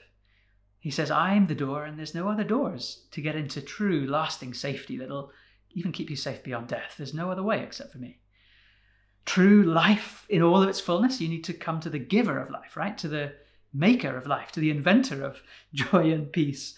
He 0.80 0.90
says, 0.90 1.08
I 1.12 1.34
am 1.34 1.46
the 1.46 1.54
door, 1.54 1.84
and 1.84 1.96
there's 1.96 2.12
no 2.12 2.28
other 2.28 2.42
doors 2.42 3.04
to 3.12 3.20
get 3.20 3.36
into 3.36 3.62
true, 3.62 4.04
lasting 4.08 4.54
safety 4.54 4.98
that'll 4.98 5.30
even 5.70 5.92
keep 5.92 6.10
you 6.10 6.16
safe 6.16 6.42
beyond 6.42 6.66
death. 6.66 6.96
There's 6.96 7.14
no 7.14 7.30
other 7.30 7.44
way 7.44 7.62
except 7.62 7.92
for 7.92 7.98
me. 7.98 8.18
True 9.24 9.62
life 9.62 10.26
in 10.28 10.42
all 10.42 10.60
of 10.60 10.68
its 10.68 10.80
fullness, 10.80 11.20
you 11.20 11.28
need 11.28 11.44
to 11.44 11.52
come 11.52 11.78
to 11.78 11.90
the 11.90 12.00
giver 12.00 12.40
of 12.40 12.50
life, 12.50 12.76
right? 12.76 12.98
To 12.98 13.06
the 13.06 13.34
maker 13.72 14.16
of 14.16 14.26
life, 14.26 14.50
to 14.50 14.58
the 14.58 14.70
inventor 14.70 15.22
of 15.22 15.42
joy 15.72 16.10
and 16.10 16.32
peace 16.32 16.74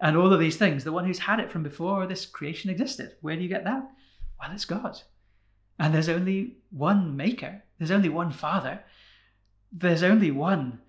and 0.00 0.16
all 0.16 0.32
of 0.32 0.40
these 0.40 0.56
things, 0.56 0.84
the 0.84 0.92
one 0.92 1.04
who's 1.04 1.20
had 1.20 1.40
it 1.40 1.50
from 1.50 1.62
before 1.62 2.06
this 2.06 2.26
creation 2.26 2.70
existed. 2.70 3.12
Where 3.20 3.36
do 3.36 3.42
you 3.42 3.48
get 3.48 3.64
that? 3.64 3.88
Well, 4.40 4.50
it's 4.52 4.64
God. 4.64 5.00
And 5.78 5.94
there's 5.94 6.08
only 6.08 6.58
one 6.70 7.16
maker, 7.16 7.62
there's 7.78 7.90
only 7.90 8.08
one 8.08 8.30
Father, 8.30 8.80
there's 9.72 10.02
only 10.02 10.30
one 10.30 10.80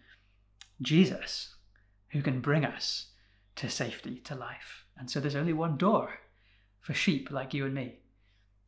Jesus 0.81 1.55
who 2.09 2.21
can 2.21 2.39
bring 2.39 2.63
us 2.63 3.07
to 3.55 3.69
safety, 3.69 4.17
to 4.25 4.35
life. 4.35 4.85
And 4.97 5.09
so 5.09 5.19
there's 5.19 5.35
only 5.35 5.53
one 5.53 5.77
door 5.77 6.19
for 6.81 6.93
sheep 6.93 7.31
like 7.31 7.53
you 7.53 7.65
and 7.65 7.74
me. 7.74 8.00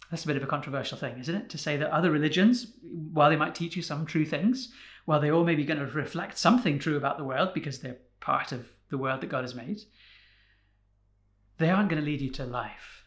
That's 0.10 0.24
a 0.24 0.28
bit 0.28 0.38
of 0.38 0.44
a 0.44 0.48
controversial 0.48 0.98
thing, 0.98 1.20
isn't 1.20 1.36
it? 1.36 1.50
To 1.50 1.58
say 1.58 1.78
that 1.78 1.92
other 1.92 2.12
religions, 2.12 2.74
while 2.82 3.30
they 3.30 3.36
might 3.36 3.56
teach 3.56 3.76
you 3.76 3.82
some 3.82 4.06
true 4.06 4.26
things, 4.26 4.72
while 5.06 5.20
they 5.20 5.32
all 5.32 5.44
may 5.44 5.56
be 5.56 5.66
going 5.66 5.80
to 5.80 5.86
reflect 5.86 6.38
something 6.38 6.80
true 6.80 6.98
about 6.98 7.18
the 7.18 7.24
world 7.24 7.54
because 7.54 7.80
they're 7.80 7.98
part 8.20 8.52
of 8.52 8.68
the 8.90 8.98
world 8.98 9.22
that 9.22 9.30
God 9.30 9.44
has 9.44 9.54
made, 9.54 9.82
they 11.58 11.70
aren't 11.70 11.90
going 11.90 12.02
to 12.02 12.06
lead 12.06 12.22
you 12.22 12.30
to 12.32 12.46
life. 12.46 13.06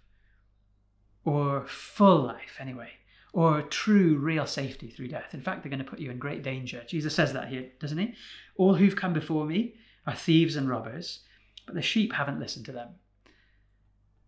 Or 1.25 1.64
full 1.66 2.23
life 2.23 2.57
anyway. 2.59 2.90
Or 3.33 3.62
true 3.62 4.16
real 4.16 4.47
safety 4.47 4.88
through 4.88 5.09
death. 5.09 5.35
In 5.35 5.40
fact 5.40 5.62
they're 5.62 5.71
going 5.71 5.85
to 5.85 5.90
put 5.90 6.00
you 6.00 6.11
in 6.11 6.19
great 6.19 6.42
danger. 6.42 6.83
Jesus 6.87 7.14
says 7.14 7.33
that 7.33 7.49
here 7.49 7.66
doesn't 7.78 7.99
he? 7.99 8.14
All 8.57 8.75
who've 8.75 8.97
come 8.97 9.12
before 9.12 9.45
me 9.45 9.75
are 10.07 10.14
thieves 10.14 10.57
and 10.57 10.69
robbers, 10.69 11.21
but 11.66 11.75
the 11.75 11.83
sheep 11.83 12.12
haven't 12.12 12.40
listened 12.40 12.66
to 12.66 12.73
them. 12.73 12.88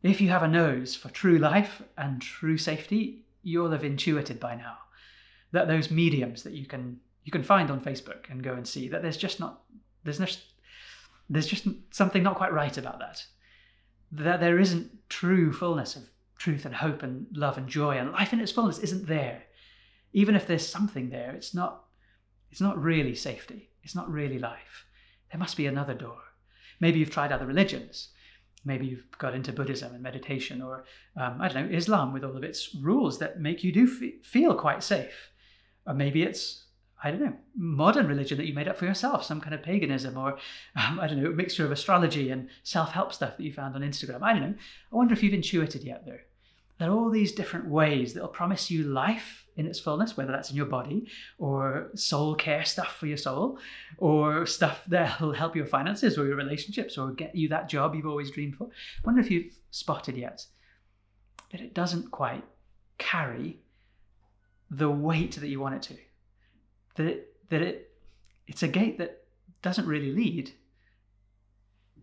If 0.03 0.21
you 0.21 0.29
have 0.29 0.43
a 0.43 0.49
nose 0.49 0.95
for 0.95 1.09
true 1.09 1.39
life 1.39 1.83
and 1.97 2.21
true 2.21 2.59
safety, 2.59 3.25
you'll 3.43 3.71
have 3.71 3.85
intuited 3.85 4.39
by 4.39 4.55
now 4.55 4.79
that 5.53 5.69
those 5.69 5.91
mediums 5.91 6.43
that 6.43 6.55
you 6.55 6.67
can 6.67 7.01
you 7.25 7.31
can 7.31 7.43
find 7.43 7.71
on 7.71 7.81
Facebook 7.81 8.31
and 8.31 8.43
go 8.43 8.55
and 8.55 8.67
see 8.67 8.89
that 8.89 9.03
there's 9.03 9.17
just 9.17 9.39
not 9.39 9.63
there's 10.05 10.19
no, 10.19 10.27
there's 11.31 11.47
just 11.47 11.67
something 11.91 12.23
not 12.23 12.37
quite 12.37 12.53
right 12.53 12.77
about 12.77 12.99
that. 12.99 13.25
That 14.13 14.41
there 14.41 14.59
isn't 14.59 15.09
true 15.09 15.53
fullness 15.53 15.97
of 15.97 16.05
truth 16.39 16.65
and 16.65 16.75
hope 16.75 17.03
and 17.03 17.27
love 17.33 17.57
and 17.57 17.69
joy 17.69 17.97
and 17.97 18.13
life 18.13 18.33
in 18.33 18.41
its 18.41 18.53
fullness 18.53 18.79
isn't 18.79 19.07
there. 19.07 19.45
Even 20.13 20.35
if 20.35 20.47
there's 20.47 20.67
something 20.67 21.11
there, 21.11 21.33
it's 21.33 21.55
not 21.55 21.85
it's 22.51 22.61
not 22.61 22.81
really 22.81 23.15
safety. 23.15 23.71
It's 23.83 23.95
not 23.95 24.11
really 24.11 24.39
life. 24.39 24.87
There 25.31 25.39
must 25.39 25.57
be 25.57 25.67
another 25.67 25.95
door. 25.95 26.19
Maybe 26.81 26.99
you've 26.99 27.11
tried 27.11 27.33
other 27.33 27.47
religions. 27.47 28.09
Maybe 28.65 28.87
you've 28.87 29.07
got 29.19 29.35
into 29.35 29.53
Buddhism 29.53 29.95
and 29.95 30.03
meditation, 30.03 30.63
or 30.63 30.85
um, 31.17 31.39
I 31.41 31.49
don't 31.49 31.71
know, 31.71 31.77
Islam 31.77 32.13
with 32.13 32.25
all 32.25 32.37
of 32.37 32.45
its 32.45 32.75
rules 32.81 33.19
that 33.19 33.41
make 33.41 33.65
you 33.65 33.73
do 33.73 33.85
f- 33.85 34.25
feel 34.25 34.55
quite 34.55 34.83
safe. 34.85 35.31
Or 35.87 35.95
maybe 35.95 36.23
it's, 36.23 36.62
I 37.03 37.11
don't 37.11 37.21
know, 37.21 37.35
modern 37.57 38.07
religion 38.07 38.39
that 38.39 38.47
you 38.47 38.55
made 38.55 38.69
up 38.69 38.77
for 38.77 38.85
yourself, 38.85 39.25
some 39.25 39.41
kind 39.41 39.55
of 39.55 39.63
paganism, 39.63 40.17
or 40.17 40.39
um, 40.77 41.01
I 41.01 41.07
don't 41.07 41.23
know, 41.23 41.31
a 41.31 41.35
mixture 41.35 41.65
of 41.65 41.73
astrology 41.73 42.31
and 42.31 42.49
self 42.63 42.93
help 42.93 43.13
stuff 43.13 43.37
that 43.37 43.43
you 43.43 43.53
found 43.53 43.75
on 43.75 43.83
Instagram. 43.83 44.23
I 44.23 44.33
don't 44.33 44.43
know. 44.43 44.55
I 44.93 44.97
wonder 44.97 45.13
if 45.13 45.23
you've 45.23 45.35
intuited 45.35 45.83
yet, 45.83 46.07
though, 46.07 46.19
there 46.79 46.91
are 46.91 46.95
all 46.95 47.11
these 47.11 47.33
different 47.33 47.69
ways 47.69 48.15
that 48.15 48.23
will 48.23 48.29
promise 48.29 48.71
you 48.71 48.83
life 48.83 49.47
in 49.57 49.67
its 49.67 49.79
fullness, 49.79 50.17
whether 50.17 50.33
that's 50.33 50.51
in 50.51 50.57
your 50.57 50.67
body 50.67 51.07
or 51.39 51.91
soul 51.95 52.35
care 52.35 52.65
stuff 52.65 52.97
for 52.97 53.07
your 53.07 53.17
soul, 53.17 53.59
or 53.99 54.47
stuff 54.47 54.83
that 54.89 55.21
will 55.21 55.33
help 55.33 55.55
your 55.55 55.67
finances 55.67 56.19
or 56.19 56.27
your 56.27 56.37
relationships 56.37 56.99
or 56.99 57.13
get 57.13 57.35
you 57.35 57.49
that 57.49 57.69
job 57.69 57.95
you've 57.95 58.07
always 58.07 58.31
dreamed 58.31 58.57
for. 58.57 58.65
I 58.67 59.01
wonder 59.05 59.21
if 59.21 59.31
you've 59.31 59.55
spotted 59.71 60.17
yet 60.17 60.47
that 61.53 61.61
it 61.61 61.75
doesn't 61.75 62.11
quite 62.11 62.45
carry 62.99 63.61
the 64.71 64.91
weight 64.91 65.37
that 65.37 65.49
you 65.49 65.61
want 65.61 65.75
it 65.75 65.83
to. 65.83 65.97
That 66.97 67.07
it, 67.07 67.37
that 67.51 67.63
it 67.63 67.91
it's 68.47 68.63
a 68.63 68.69
gate 68.69 68.99
that 68.99 69.25
doesn't 69.63 69.87
really 69.87 70.13
lead 70.13 70.53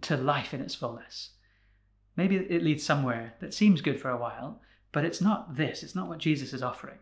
to 0.02 0.18
life 0.18 0.54
in 0.54 0.62
its 0.62 0.76
fullness. 0.76 1.32
Maybe 2.16 2.38
it 2.38 2.64
leads 2.64 2.84
somewhere 2.84 3.36
that 3.40 3.54
seems 3.54 3.82
good 3.82 4.00
for 4.00 4.10
a 4.10 4.18
while, 4.18 4.62
but 4.92 5.06
it's 5.06 5.22
not 5.22 5.56
this. 5.56 5.84
It's 5.84 5.96
not 5.96 6.08
what 6.08 6.18
Jesus 6.18 6.54
is 6.54 6.64
offering. 6.64 6.98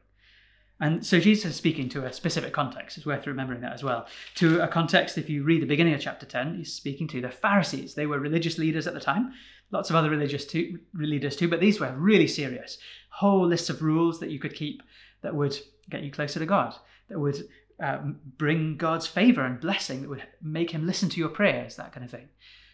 And 0.80 1.04
so 1.04 1.20
Jesus 1.20 1.52
is 1.52 1.56
speaking 1.56 1.90
to 1.90 2.06
a 2.06 2.14
specific 2.14 2.54
context. 2.54 2.98
It's 2.98 3.06
worth 3.06 3.26
remembering 3.26 3.62
that 3.62 3.74
as 3.74 3.84
well. 3.84 4.06
To 4.36 4.62
a 4.62 4.68
context, 4.68 5.18
if 5.18 5.28
you 5.30 5.44
read 5.44 5.62
the 5.62 5.68
beginning 5.68 5.96
of 5.96 6.02
chapter 6.02 6.26
10, 6.26 6.58
he's 6.58 6.74
speaking 6.74 7.08
to 7.10 7.22
the 7.22 7.32
Pharisees. 7.32 7.96
They 7.96 8.06
were 8.06 8.20
religious 8.20 8.60
leaders 8.60 8.86
at 8.86 8.94
the 8.94 9.00
time, 9.00 9.34
lots 9.72 9.90
of 9.90 9.96
other 9.96 10.10
religious 10.10 10.46
too, 10.46 10.80
leaders 10.94 11.36
too, 11.36 11.48
but 11.48 11.60
these 11.60 11.80
were 11.80 11.92
really 11.94 12.28
serious. 12.28 12.78
Whole 13.10 13.48
lists 13.48 13.72
of 13.72 13.82
rules 13.82 14.20
that 14.20 14.30
you 14.30 14.40
could 14.40 14.54
keep 14.54 14.84
that 15.22 15.34
would 15.34 15.58
get 15.90 16.04
you 16.04 16.12
closer 16.12 16.40
to 16.40 16.46
God, 16.46 16.76
that 17.10 17.20
would 17.20 17.48
um, 17.80 18.20
bring 18.38 18.78
God's 18.78 19.08
favor 19.08 19.46
and 19.46 19.60
blessing, 19.60 20.02
that 20.02 20.10
would 20.10 20.24
make 20.42 20.72
him 20.72 20.86
listen 20.86 21.10
to 21.10 21.20
your 21.20 21.30
prayers, 21.30 21.76
that 21.76 21.92
kind 21.92 22.04
of 22.04 22.12
thing. 22.12 22.30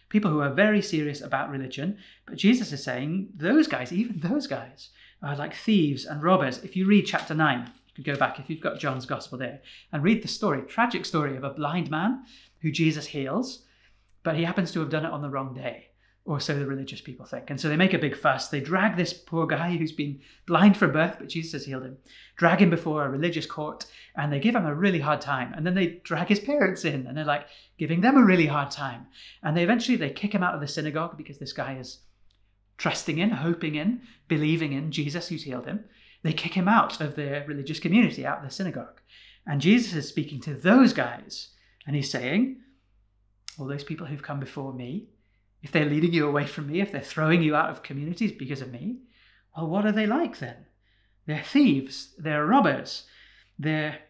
People 0.08 0.30
who 0.30 0.40
are 0.40 0.52
very 0.52 0.80
serious 0.80 1.20
about 1.20 1.50
religion, 1.50 1.98
but 2.26 2.36
Jesus 2.36 2.72
is 2.72 2.84
saying 2.84 3.30
those 3.34 3.66
guys, 3.66 3.92
even 3.92 4.20
those 4.20 4.46
guys, 4.46 4.90
are 5.22 5.36
like 5.36 5.54
thieves 5.54 6.04
and 6.04 6.22
robbers. 6.22 6.58
If 6.58 6.76
you 6.76 6.86
read 6.86 7.06
chapter 7.06 7.34
9, 7.34 7.70
you 7.96 8.04
could 8.04 8.12
go 8.12 8.18
back 8.18 8.38
if 8.38 8.48
you've 8.48 8.60
got 8.60 8.78
John's 8.78 9.06
Gospel 9.06 9.38
there 9.38 9.60
and 9.92 10.02
read 10.02 10.22
the 10.22 10.28
story, 10.28 10.62
tragic 10.62 11.04
story 11.04 11.36
of 11.36 11.44
a 11.44 11.50
blind 11.50 11.90
man 11.90 12.24
who 12.60 12.70
Jesus 12.70 13.06
heals, 13.06 13.64
but 14.22 14.36
he 14.36 14.44
happens 14.44 14.72
to 14.72 14.80
have 14.80 14.90
done 14.90 15.04
it 15.04 15.12
on 15.12 15.22
the 15.22 15.30
wrong 15.30 15.54
day, 15.54 15.88
or 16.26 16.40
so 16.40 16.58
the 16.58 16.66
religious 16.66 17.00
people 17.00 17.26
think. 17.26 17.50
And 17.50 17.60
so 17.60 17.68
they 17.68 17.76
make 17.76 17.92
a 17.92 17.98
big 17.98 18.16
fuss. 18.16 18.48
They 18.48 18.60
drag 18.60 18.96
this 18.96 19.12
poor 19.12 19.46
guy 19.46 19.76
who's 19.76 19.92
been 19.92 20.20
blind 20.46 20.76
from 20.76 20.92
birth, 20.92 21.16
but 21.18 21.28
Jesus 21.28 21.52
has 21.52 21.66
healed 21.66 21.82
him, 21.82 21.98
drag 22.36 22.60
him 22.60 22.70
before 22.70 23.04
a 23.04 23.10
religious 23.10 23.44
court, 23.44 23.84
and 24.16 24.32
they 24.32 24.40
give 24.40 24.54
him 24.54 24.64
a 24.64 24.74
really 24.74 25.00
hard 25.00 25.20
time. 25.20 25.52
And 25.54 25.66
then 25.66 25.74
they 25.74 26.00
drag 26.02 26.28
his 26.28 26.40
parents 26.40 26.84
in, 26.84 27.06
and 27.06 27.16
they're 27.16 27.24
like 27.24 27.46
giving 27.78 28.00
them 28.00 28.16
a 28.16 28.24
really 28.24 28.46
hard 28.46 28.70
time. 28.70 29.06
And 29.42 29.56
they 29.56 29.62
eventually 29.62 29.98
they 29.98 30.10
kick 30.10 30.34
him 30.34 30.42
out 30.42 30.54
of 30.54 30.60
the 30.60 30.68
synagogue 30.68 31.16
because 31.16 31.38
this 31.38 31.52
guy 31.52 31.76
is 31.76 31.98
trusting 32.78 33.18
in, 33.18 33.30
hoping 33.30 33.74
in, 33.74 34.00
believing 34.26 34.72
in 34.72 34.90
Jesus 34.92 35.28
who's 35.28 35.44
healed 35.44 35.66
him 35.66 35.84
they 36.24 36.32
kick 36.32 36.54
him 36.54 36.66
out 36.66 37.00
of 37.00 37.14
their 37.14 37.44
religious 37.46 37.78
community, 37.78 38.26
out 38.26 38.38
of 38.38 38.44
the 38.44 38.50
synagogue. 38.50 39.00
And 39.46 39.60
Jesus 39.60 39.94
is 39.94 40.08
speaking 40.08 40.40
to 40.40 40.54
those 40.54 40.94
guys, 40.94 41.50
and 41.86 41.94
he's 41.94 42.10
saying, 42.10 42.62
All 43.58 43.66
those 43.66 43.84
people 43.84 44.06
who've 44.06 44.22
come 44.22 44.40
before 44.40 44.72
me, 44.72 45.10
if 45.64 45.72
they're 45.72 45.86
leading 45.86 46.12
you 46.12 46.28
away 46.28 46.46
from 46.46 46.66
me, 46.66 46.82
if 46.82 46.92
they're 46.92 47.00
throwing 47.00 47.42
you 47.42 47.56
out 47.56 47.70
of 47.70 47.82
communities 47.82 48.32
because 48.32 48.60
of 48.60 48.70
me, 48.70 48.98
well, 49.56 49.66
what 49.66 49.86
are 49.86 49.92
they 49.92 50.06
like 50.06 50.38
then? 50.38 50.66
They're 51.26 51.42
thieves, 51.42 52.14
they're 52.18 52.44
robbers, 52.44 53.04
they're 53.58 54.00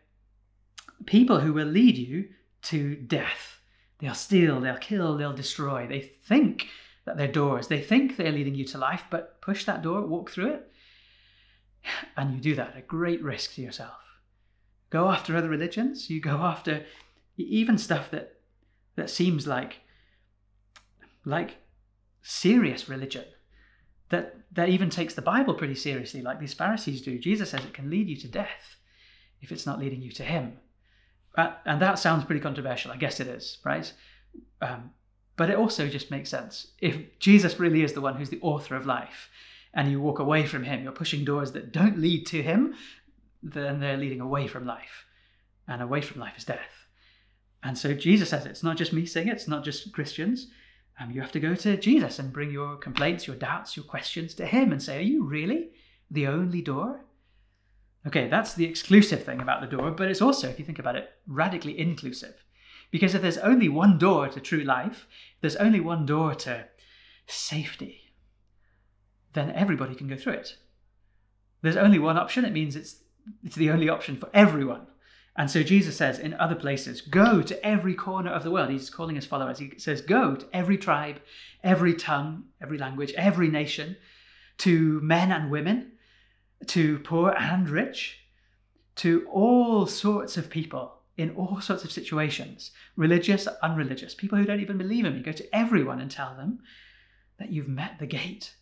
people 1.07 1.39
who 1.39 1.53
will 1.53 1.69
lead 1.69 1.97
you 1.97 2.31
to 2.63 2.97
death. 2.97 3.61
They'll 4.01 4.15
steal, 4.15 4.61
they'll 4.61 4.79
kill, 4.79 5.17
they'll 5.17 5.33
destroy. 5.33 5.87
They 5.87 6.01
think 6.01 6.67
that 7.05 7.17
they're 7.17 7.29
doors. 7.29 7.69
They 7.69 7.81
think 7.81 8.17
they're 8.17 8.33
leading 8.33 8.57
you 8.57 8.65
to 8.65 8.79
life, 8.79 9.05
but 9.09 9.41
push 9.41 9.65
that 9.65 9.81
door, 9.81 10.05
walk 10.05 10.31
through 10.31 10.55
it, 10.55 10.73
and 12.17 12.35
you 12.35 12.41
do 12.41 12.57
that 12.57 12.75
at 12.77 12.89
great 12.89 13.23
risk 13.23 13.55
to 13.55 13.63
yourself. 13.63 14.01
Go 14.91 15.09
after 15.09 15.37
other 15.37 15.49
religions, 15.49 16.11
you 16.11 16.21
go 16.21 16.39
after 16.39 16.85
even 17.37 17.79
stuff 17.79 18.11
that 18.11 18.41
that 18.97 19.09
seems 19.09 19.47
like 19.47 19.77
like 21.25 21.57
serious 22.23 22.89
religion 22.89 23.25
that 24.11 24.37
that 24.53 24.69
even 24.69 24.91
takes 24.91 25.15
the 25.15 25.23
Bible 25.23 25.55
pretty 25.55 25.75
seriously, 25.75 26.23
like 26.23 26.41
these 26.41 26.55
Pharisees 26.55 27.03
do. 27.03 27.19
Jesus 27.19 27.51
says 27.51 27.65
it 27.65 27.75
can 27.75 27.91
lead 27.91 28.09
you 28.09 28.17
to 28.17 28.29
death 28.29 28.77
if 29.41 29.51
it's 29.51 29.67
not 29.67 29.79
leading 29.79 30.03
you 30.03 30.13
to 30.13 30.25
Him, 30.25 30.59
uh, 31.37 31.53
and 31.65 31.81
that 31.83 31.99
sounds 31.99 32.25
pretty 32.25 32.41
controversial. 32.41 32.93
I 32.93 32.97
guess 32.97 33.21
it 33.21 33.27
is, 33.27 33.59
right? 33.65 33.93
Um, 34.61 34.91
but 35.37 35.51
it 35.51 35.57
also 35.57 35.89
just 35.89 36.11
makes 36.11 36.31
sense. 36.31 36.69
If 36.81 37.19
Jesus 37.19 37.59
really 37.59 37.83
is 37.83 37.93
the 37.93 38.01
one 38.01 38.17
who's 38.17 38.31
the 38.31 38.41
author 38.41 38.77
of 38.77 38.87
life, 38.87 39.29
and 39.75 39.91
you 39.91 40.01
walk 40.01 40.21
away 40.21 40.47
from 40.47 40.65
him, 40.65 40.83
you're 40.83 40.93
pushing 40.93 41.25
doors 41.25 41.53
that 41.53 41.73
don't 41.73 41.99
lead 41.99 42.27
to 42.27 42.43
him, 42.43 42.75
then 43.43 43.81
they're 43.81 43.97
leading 43.97 44.21
away 44.21 44.47
from 44.47 44.65
life. 44.65 45.05
And 45.67 45.83
away 45.83 46.01
from 46.01 46.21
life 46.21 46.35
is 46.37 46.45
death. 46.45 46.87
And 47.63 47.77
so 47.77 47.95
Jesus 47.95 48.29
says 48.31 48.47
it's 48.47 48.63
not 48.63 48.77
just 48.77 48.93
me 48.93 49.07
saying 49.07 49.29
it, 49.29 49.33
it's 49.33 49.49
not 49.49 49.65
just 49.65 49.93
Christians. 49.93 50.49
Um, 50.99 51.11
you 51.11 51.21
have 51.21 51.33
to 51.33 51.41
go 51.41 51.55
to 51.57 51.77
Jesus 51.77 52.19
and 52.19 52.33
bring 52.33 52.51
your 52.51 52.77
complaints, 52.77 53.27
your 53.27 53.37
doubts, 53.37 53.77
your 53.77 53.85
questions 53.85 54.35
to 54.35 54.47
him 54.47 54.71
and 54.71 54.83
say, 54.83 54.99
Are 54.99 55.03
you 55.03 55.25
really 55.25 55.71
the 56.11 56.27
only 56.27 56.63
door? 56.63 57.05
Okay, 58.07 58.29
that's 58.29 58.55
the 58.55 58.67
exclusive 58.67 59.25
thing 59.25 59.41
about 59.41 59.61
the 59.61 59.77
door, 59.77 59.91
but 59.91 60.09
it's 60.09 60.23
also, 60.23 60.49
if 60.49 60.59
you 60.59 60.65
think 60.65 60.79
about 60.79 60.97
it, 60.97 61.11
radically 61.27 61.79
inclusive. 61.79 62.45
Because 62.91 63.15
if 63.15 63.23
there's 63.23 63.39
only 63.39 63.69
one 63.69 63.99
door 63.99 64.29
to 64.29 64.41
true 64.41 64.63
life, 64.63 65.09
there's 65.41 65.57
only 65.57 65.81
one 65.81 66.07
door 66.07 66.35
to 66.35 66.67
safety, 67.27 68.13
then 69.33 69.51
everybody 69.51 69.95
can 69.95 70.07
go 70.07 70.17
through 70.17 70.35
it. 70.35 70.57
There's 71.63 71.77
only 71.77 71.99
one 71.99 72.19
option. 72.19 72.45
It 72.45 72.53
means 72.53 72.77
it's 72.77 72.97
it's 73.43 73.57
the 73.57 73.71
only 73.71 73.89
option 73.89 74.19
for 74.19 74.29
everyone. 74.35 74.87
And 75.37 75.51
so 75.51 75.63
Jesus 75.63 75.97
says 75.97 76.19
in 76.19 76.35
other 76.35 76.55
places, 76.55 77.01
go 77.01 77.43
to 77.43 77.67
every 77.67 77.95
corner 77.95 78.31
of 78.31 78.45
the 78.45 78.51
world. 78.51 78.71
He's 78.71 78.91
calling 78.91 79.17
his 79.17 79.27
followers. 79.27 79.59
He 79.59 79.73
says, 79.79 80.01
go 80.01 80.37
to 80.37 80.47
every 80.53 80.79
tribe, 80.79 81.21
every 81.63 81.95
tongue, 81.95 82.45
every 82.61 82.79
language, 82.79 83.13
every 83.17 83.49
nation, 83.49 83.97
to 84.59 85.01
men 85.01 85.33
and 85.33 85.51
women, 85.51 85.93
to 86.67 87.01
poor 87.01 87.35
and 87.37 87.69
rich, 87.69 88.21
to 88.97 89.27
all 89.29 89.87
sorts 89.87 90.37
of 90.37 90.51
people 90.51 90.93
in 91.17 91.31
all 91.31 91.61
sorts 91.61 91.85
of 91.85 91.93
situations, 91.93 92.71
religious, 92.97 93.47
unreligious, 93.63 94.15
people 94.15 94.39
who 94.39 94.45
don't 94.45 94.61
even 94.61 94.79
believe 94.79 95.05
in 95.05 95.15
me. 95.15 95.21
Go 95.21 95.33
to 95.33 95.57
everyone 95.57 96.01
and 96.01 96.11
tell 96.11 96.35
them 96.37 96.61
that 97.39 97.51
you've 97.51 97.69
met 97.69 97.99
the 97.99 98.07
gate 98.07 98.55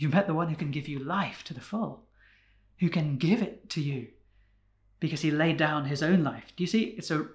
You've 0.00 0.14
met 0.14 0.26
the 0.26 0.34
one 0.34 0.48
who 0.48 0.56
can 0.56 0.70
give 0.70 0.88
you 0.88 0.98
life 0.98 1.44
to 1.44 1.52
the 1.52 1.60
full, 1.60 2.06
who 2.78 2.88
can 2.88 3.18
give 3.18 3.42
it 3.42 3.68
to 3.68 3.82
you 3.82 4.08
because 5.00 5.22
he 5.22 5.30
laid 5.30 5.56
down 5.56 5.86
his 5.86 6.02
own 6.02 6.22
life. 6.22 6.52
Do 6.56 6.62
you 6.62 6.68
see? 6.68 6.82
It's 6.82 7.10
a 7.10 7.26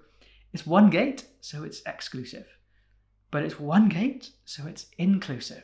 it's 0.54 0.66
one 0.66 0.90
gate, 0.90 1.26
so 1.42 1.64
it's 1.64 1.82
exclusive. 1.86 2.46
But 3.32 3.44
it's 3.44 3.60
one 3.60 3.90
gate, 3.90 4.30
so 4.46 4.66
it's 4.68 4.88
inclusive 4.98 5.64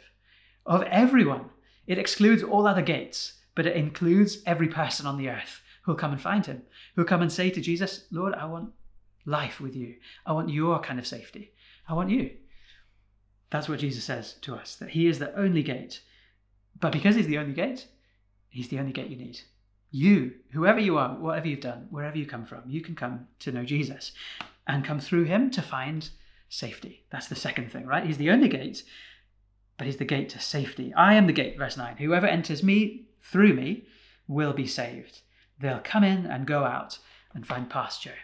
of 0.65 0.83
everyone. 0.83 1.45
It 1.87 1.97
excludes 1.97 2.43
all 2.43 2.67
other 2.67 2.81
gates, 2.81 3.33
but 3.55 3.65
it 3.65 3.75
includes 3.75 4.39
every 4.45 4.67
person 4.67 5.05
on 5.05 5.17
the 5.17 5.29
earth 5.29 5.61
who'll 5.83 5.95
come 5.95 6.11
and 6.11 6.21
find 6.21 6.45
him, 6.45 6.63
who'll 6.95 7.05
come 7.05 7.21
and 7.21 7.31
say 7.31 7.49
to 7.49 7.61
Jesus, 7.61 8.05
Lord, 8.11 8.33
I 8.33 8.45
want 8.45 8.73
life 9.25 9.59
with 9.59 9.75
you. 9.75 9.95
I 10.25 10.33
want 10.33 10.49
your 10.49 10.79
kind 10.79 10.99
of 10.99 11.07
safety. 11.07 11.53
I 11.87 11.93
want 11.93 12.09
you. 12.09 12.31
That's 13.49 13.67
what 13.67 13.79
Jesus 13.79 14.03
says 14.03 14.35
to 14.41 14.55
us, 14.55 14.75
that 14.75 14.91
he 14.91 15.07
is 15.07 15.19
the 15.19 15.33
only 15.35 15.63
gate 15.63 16.01
but 16.81 16.91
because 16.91 17.15
he's 17.15 17.27
the 17.27 17.37
only 17.37 17.53
gate, 17.53 17.87
he's 18.49 18.69
the 18.69 18.79
only 18.79 18.91
gate 18.91 19.09
you 19.09 19.17
need. 19.17 19.39
You, 19.91 20.33
whoever 20.51 20.79
you 20.79 20.97
are, 20.97 21.15
whatever 21.15 21.47
you've 21.47 21.59
done, 21.59 21.87
wherever 21.89 22.17
you 22.17 22.25
come 22.25 22.45
from, 22.45 22.63
you 22.65 22.81
can 22.81 22.95
come 22.95 23.27
to 23.39 23.51
know 23.51 23.65
Jesus 23.65 24.13
and 24.65 24.85
come 24.85 25.01
through 25.01 25.25
him 25.25 25.51
to 25.51 25.61
find 25.61 26.09
safety. 26.47 27.03
That's 27.11 27.27
the 27.27 27.35
second 27.35 27.71
thing, 27.71 27.85
right? 27.85 28.05
He's 28.05 28.17
the 28.17 28.31
only 28.31 28.47
gate, 28.47 28.83
but 29.77 29.87
he's 29.87 29.97
the 29.97 30.05
gate 30.05 30.29
to 30.29 30.39
safety. 30.39 30.93
I 30.93 31.15
am 31.15 31.27
the 31.27 31.33
gate, 31.33 31.57
verse 31.57 31.75
9. 31.75 31.97
Whoever 31.97 32.25
enters 32.25 32.63
me 32.63 33.07
through 33.21 33.53
me 33.53 33.85
will 34.27 34.53
be 34.53 34.65
saved. 34.65 35.21
They'll 35.59 35.81
come 35.83 36.05
in 36.05 36.25
and 36.25 36.47
go 36.47 36.63
out 36.63 36.97
and 37.33 37.45
find 37.45 37.69
pasture. 37.69 38.15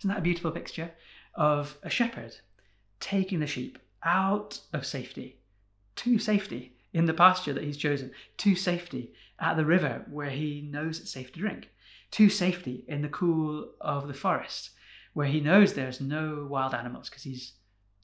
Isn't 0.00 0.08
that 0.08 0.18
a 0.18 0.22
beautiful 0.22 0.50
picture 0.50 0.90
of 1.34 1.78
a 1.82 1.88
shepherd 1.88 2.36
taking 3.00 3.40
the 3.40 3.46
sheep 3.46 3.78
out 4.04 4.60
of 4.74 4.86
safety 4.86 5.38
to 5.96 6.18
safety? 6.18 6.74
in 6.92 7.06
the 7.06 7.14
pasture 7.14 7.52
that 7.52 7.62
he's 7.62 7.76
chosen, 7.76 8.10
to 8.38 8.54
safety 8.54 9.12
at 9.40 9.56
the 9.56 9.64
river 9.64 10.04
where 10.10 10.30
he 10.30 10.68
knows 10.70 11.00
it's 11.00 11.10
safe 11.10 11.32
to 11.32 11.40
drink, 11.40 11.70
to 12.12 12.28
safety 12.28 12.84
in 12.88 13.02
the 13.02 13.08
cool 13.08 13.70
of 13.80 14.08
the 14.08 14.14
forest 14.14 14.70
where 15.12 15.26
he 15.26 15.40
knows 15.40 15.72
there's 15.72 16.00
no 16.00 16.46
wild 16.48 16.74
animals 16.74 17.08
because 17.08 17.24
he's 17.24 17.54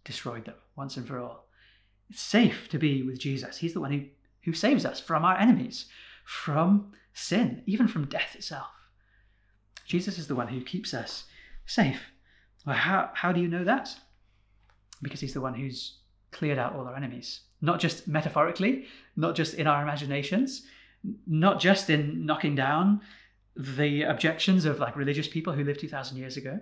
destroyed 0.04 0.44
them 0.44 0.56
once 0.74 0.96
and 0.96 1.06
for 1.06 1.20
all. 1.20 1.46
It's 2.10 2.20
safe 2.20 2.68
to 2.70 2.78
be 2.78 3.02
with 3.02 3.18
Jesus. 3.18 3.58
He's 3.58 3.74
the 3.74 3.80
one 3.80 3.92
who, 3.92 4.02
who 4.42 4.52
saves 4.52 4.84
us 4.84 4.98
from 4.98 5.24
our 5.24 5.36
enemies, 5.38 5.86
from 6.24 6.92
sin, 7.14 7.62
even 7.66 7.86
from 7.86 8.06
death 8.06 8.34
itself. 8.34 8.66
Jesus 9.86 10.18
is 10.18 10.26
the 10.26 10.34
one 10.34 10.48
who 10.48 10.60
keeps 10.62 10.92
us 10.92 11.24
safe. 11.64 12.00
Well, 12.66 12.76
how, 12.76 13.10
how 13.14 13.30
do 13.30 13.40
you 13.40 13.48
know 13.48 13.64
that? 13.64 13.94
Because 15.00 15.20
he's 15.20 15.34
the 15.34 15.40
one 15.40 15.54
who's 15.54 15.98
cleared 16.32 16.58
out 16.58 16.74
all 16.74 16.86
our 16.86 16.96
enemies 16.96 17.42
not 17.60 17.80
just 17.80 18.06
metaphorically, 18.06 18.86
not 19.16 19.34
just 19.34 19.54
in 19.54 19.66
our 19.66 19.82
imaginations, 19.82 20.66
not 21.26 21.60
just 21.60 21.90
in 21.90 22.26
knocking 22.26 22.54
down 22.54 23.00
the 23.56 24.02
objections 24.02 24.64
of 24.64 24.78
like 24.78 24.96
religious 24.96 25.28
people 25.28 25.52
who 25.52 25.64
lived 25.64 25.80
2,000 25.80 26.16
years 26.16 26.36
ago, 26.36 26.60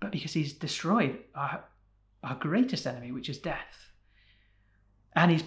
but 0.00 0.12
because 0.12 0.32
he's 0.32 0.52
destroyed 0.52 1.18
our, 1.34 1.64
our 2.22 2.36
greatest 2.36 2.86
enemy, 2.86 3.12
which 3.12 3.28
is 3.28 3.38
death. 3.38 3.90
And 5.16 5.30
he's, 5.30 5.44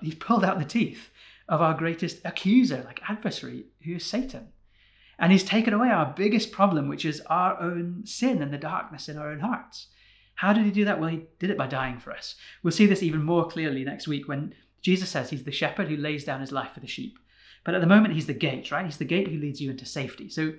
he's 0.00 0.14
pulled 0.14 0.44
out 0.44 0.58
the 0.58 0.64
teeth 0.64 1.10
of 1.48 1.60
our 1.60 1.74
greatest 1.74 2.20
accuser, 2.24 2.82
like 2.84 3.08
adversary, 3.08 3.66
who 3.84 3.94
is 3.96 4.04
Satan. 4.04 4.48
And 5.18 5.30
he's 5.30 5.44
taken 5.44 5.72
away 5.72 5.90
our 5.90 6.12
biggest 6.16 6.52
problem, 6.52 6.88
which 6.88 7.04
is 7.04 7.20
our 7.22 7.60
own 7.60 8.02
sin 8.04 8.42
and 8.42 8.52
the 8.52 8.58
darkness 8.58 9.08
in 9.08 9.18
our 9.18 9.30
own 9.30 9.40
hearts. 9.40 9.88
How 10.36 10.52
did 10.52 10.64
he 10.64 10.70
do 10.70 10.84
that? 10.84 10.98
Well, 10.98 11.10
he 11.10 11.26
did 11.38 11.50
it 11.50 11.58
by 11.58 11.68
dying 11.68 11.98
for 11.98 12.12
us. 12.12 12.34
We'll 12.62 12.72
see 12.72 12.86
this 12.86 13.02
even 13.02 13.22
more 13.22 13.46
clearly 13.46 13.84
next 13.84 14.08
week 14.08 14.26
when 14.26 14.54
Jesus 14.82 15.10
says 15.10 15.30
he's 15.30 15.44
the 15.44 15.52
shepherd 15.52 15.88
who 15.88 15.96
lays 15.96 16.24
down 16.24 16.40
his 16.40 16.52
life 16.52 16.72
for 16.74 16.80
the 16.80 16.86
sheep. 16.86 17.18
But 17.64 17.74
at 17.74 17.80
the 17.80 17.86
moment, 17.86 18.14
he's 18.14 18.26
the 18.26 18.34
gate, 18.34 18.70
right? 18.70 18.84
He's 18.84 18.98
the 18.98 19.04
gate 19.04 19.28
who 19.28 19.38
leads 19.38 19.60
you 19.60 19.70
into 19.70 19.86
safety. 19.86 20.28
So 20.28 20.52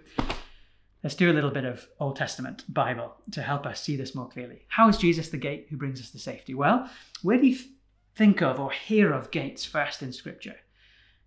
let's 1.03 1.15
do 1.15 1.31
a 1.31 1.33
little 1.33 1.51
bit 1.51 1.65
of 1.65 1.87
Old 1.99 2.15
Testament 2.15 2.63
Bible 2.67 3.15
to 3.31 3.41
help 3.41 3.65
us 3.65 3.81
see 3.81 3.95
this 3.95 4.15
more 4.15 4.27
clearly. 4.27 4.65
How 4.67 4.89
is 4.89 4.97
Jesus 4.97 5.29
the 5.29 5.37
gate 5.37 5.67
who 5.69 5.77
brings 5.77 6.01
us 6.01 6.09
to 6.11 6.19
safety? 6.19 6.55
Well, 6.55 6.89
where 7.21 7.39
do 7.39 7.47
you 7.47 7.57
think 8.15 8.41
of 8.41 8.59
or 8.59 8.71
hear 8.71 9.13
of 9.13 9.31
gates 9.31 9.63
first 9.63 10.01
in 10.01 10.11
Scripture? 10.11 10.55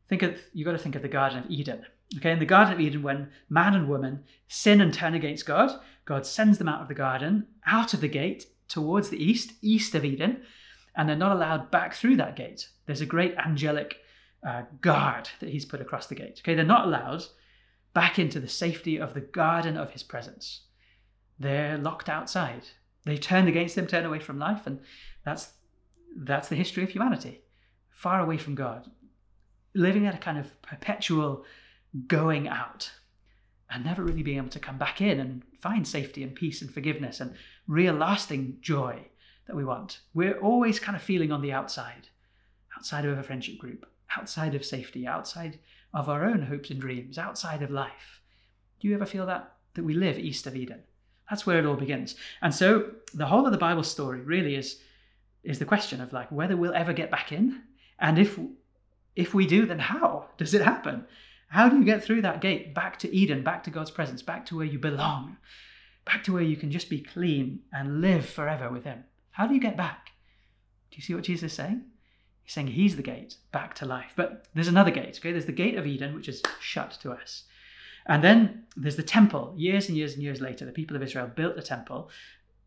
Think 0.08 0.22
of 0.22 0.36
you've 0.52 0.66
got 0.66 0.72
to 0.72 0.78
think 0.78 0.96
of 0.96 1.02
the 1.02 1.08
Garden 1.08 1.44
of 1.44 1.50
Eden. 1.50 1.84
Okay, 2.16 2.32
in 2.32 2.38
the 2.38 2.46
Garden 2.46 2.72
of 2.72 2.80
Eden, 2.80 3.02
when 3.02 3.30
man 3.50 3.74
and 3.74 3.88
woman 3.88 4.24
sin 4.48 4.80
and 4.80 4.92
turn 4.92 5.14
against 5.14 5.46
God, 5.46 5.78
God 6.06 6.24
sends 6.24 6.56
them 6.56 6.68
out 6.68 6.80
of 6.80 6.88
the 6.88 6.94
garden, 6.94 7.46
out 7.66 7.92
of 7.92 8.00
the 8.00 8.08
gate 8.08 8.46
towards 8.66 9.10
the 9.10 9.22
east, 9.22 9.52
east 9.60 9.94
of 9.94 10.06
Eden, 10.06 10.42
and 10.96 11.06
they're 11.06 11.16
not 11.16 11.32
allowed 11.32 11.70
back 11.70 11.92
through 11.92 12.16
that 12.16 12.34
gate. 12.34 12.68
There's 12.86 13.02
a 13.02 13.06
great 13.06 13.36
angelic 13.36 13.98
uh, 14.46 14.62
guard 14.80 15.28
that 15.40 15.50
he's 15.50 15.64
put 15.64 15.80
across 15.80 16.06
the 16.06 16.14
gate. 16.14 16.40
Okay, 16.42 16.54
they're 16.54 16.64
not 16.64 16.86
allowed 16.86 17.24
back 17.94 18.18
into 18.18 18.40
the 18.40 18.48
safety 18.48 18.98
of 18.98 19.14
the 19.14 19.20
garden 19.20 19.76
of 19.76 19.90
his 19.90 20.02
presence. 20.02 20.62
They're 21.38 21.78
locked 21.78 22.08
outside. 22.08 22.62
They 23.04 23.16
turn 23.16 23.48
against 23.48 23.78
him, 23.78 23.86
turn 23.86 24.04
away 24.04 24.18
from 24.18 24.38
life, 24.38 24.66
and 24.66 24.80
that's 25.24 25.52
that's 26.16 26.48
the 26.48 26.56
history 26.56 26.82
of 26.82 26.90
humanity. 26.90 27.42
Far 27.90 28.20
away 28.20 28.38
from 28.38 28.54
God, 28.54 28.90
living 29.74 30.06
at 30.06 30.14
a 30.14 30.18
kind 30.18 30.38
of 30.38 30.60
perpetual 30.62 31.44
going 32.06 32.48
out 32.48 32.92
and 33.70 33.84
never 33.84 34.02
really 34.02 34.22
being 34.22 34.38
able 34.38 34.48
to 34.48 34.60
come 34.60 34.78
back 34.78 35.00
in 35.00 35.20
and 35.20 35.42
find 35.58 35.86
safety 35.86 36.22
and 36.22 36.34
peace 36.34 36.62
and 36.62 36.72
forgiveness 36.72 37.20
and 37.20 37.34
real 37.66 37.94
lasting 37.94 38.58
joy 38.60 39.00
that 39.46 39.56
we 39.56 39.64
want. 39.64 40.00
We're 40.14 40.38
always 40.38 40.78
kind 40.78 40.96
of 40.96 41.02
feeling 41.02 41.32
on 41.32 41.42
the 41.42 41.52
outside, 41.52 42.08
outside 42.76 43.04
of 43.04 43.18
a 43.18 43.22
friendship 43.22 43.58
group, 43.58 43.86
outside 44.16 44.54
of 44.54 44.64
safety, 44.64 45.06
outside 45.06 45.58
of 45.92 46.08
our 46.08 46.24
own 46.24 46.42
hopes 46.42 46.70
and 46.70 46.80
dreams, 46.80 47.18
outside 47.18 47.62
of 47.62 47.70
life. 47.70 48.20
Do 48.80 48.88
you 48.88 48.94
ever 48.94 49.06
feel 49.06 49.26
that? 49.26 49.54
That 49.74 49.84
we 49.84 49.94
live 49.94 50.18
east 50.18 50.46
of 50.46 50.56
Eden? 50.56 50.82
That's 51.28 51.46
where 51.46 51.58
it 51.58 51.66
all 51.66 51.76
begins. 51.76 52.14
And 52.40 52.54
so 52.54 52.92
the 53.14 53.26
whole 53.26 53.46
of 53.46 53.52
the 53.52 53.58
Bible 53.58 53.82
story 53.82 54.20
really 54.20 54.54
is 54.54 54.80
is 55.44 55.58
the 55.58 55.64
question 55.64 56.00
of 56.00 56.12
like 56.12 56.30
whether 56.32 56.56
we'll 56.56 56.74
ever 56.74 56.92
get 56.92 57.10
back 57.10 57.30
in 57.30 57.62
and 57.98 58.18
if 58.18 58.38
if 59.14 59.34
we 59.34 59.46
do 59.46 59.64
then 59.66 59.78
how 59.78 60.26
does 60.36 60.52
it 60.52 60.60
happen 60.60 61.06
how 61.48 61.68
do 61.68 61.78
you 61.78 61.84
get 61.84 62.04
through 62.04 62.22
that 62.22 62.40
gate 62.40 62.74
back 62.74 62.98
to 63.00 63.14
Eden, 63.14 63.42
back 63.42 63.64
to 63.64 63.70
God's 63.70 63.90
presence, 63.90 64.22
back 64.22 64.44
to 64.46 64.56
where 64.56 64.66
you 64.66 64.78
belong, 64.78 65.38
back 66.04 66.22
to 66.24 66.32
where 66.32 66.42
you 66.42 66.56
can 66.56 66.70
just 66.70 66.90
be 66.90 67.00
clean 67.00 67.60
and 67.72 68.02
live 68.02 68.28
forever 68.28 68.70
with 68.70 68.84
Him? 68.84 69.04
How 69.30 69.46
do 69.46 69.54
you 69.54 69.60
get 69.60 69.76
back? 69.76 70.12
Do 70.90 70.96
you 70.96 71.02
see 71.02 71.14
what 71.14 71.24
Jesus 71.24 71.52
is 71.52 71.56
saying? 71.56 71.84
He's 72.48 72.54
saying 72.54 72.68
He's 72.68 72.96
the 72.96 73.02
gate 73.02 73.36
back 73.52 73.74
to 73.74 73.86
life. 73.86 74.12
But 74.16 74.46
there's 74.54 74.68
another 74.68 74.90
gate, 74.90 75.18
okay? 75.18 75.32
There's 75.32 75.46
the 75.46 75.52
gate 75.52 75.76
of 75.76 75.86
Eden, 75.86 76.14
which 76.14 76.28
is 76.28 76.42
shut 76.60 76.98
to 77.02 77.12
us. 77.12 77.44
And 78.06 78.24
then 78.24 78.64
there's 78.76 78.96
the 78.96 79.02
temple. 79.02 79.54
Years 79.56 79.88
and 79.88 79.96
years 79.96 80.14
and 80.14 80.22
years 80.22 80.40
later, 80.40 80.64
the 80.64 80.72
people 80.72 80.96
of 80.96 81.02
Israel 81.02 81.26
built 81.26 81.56
the 81.56 81.62
temple 81.62 82.10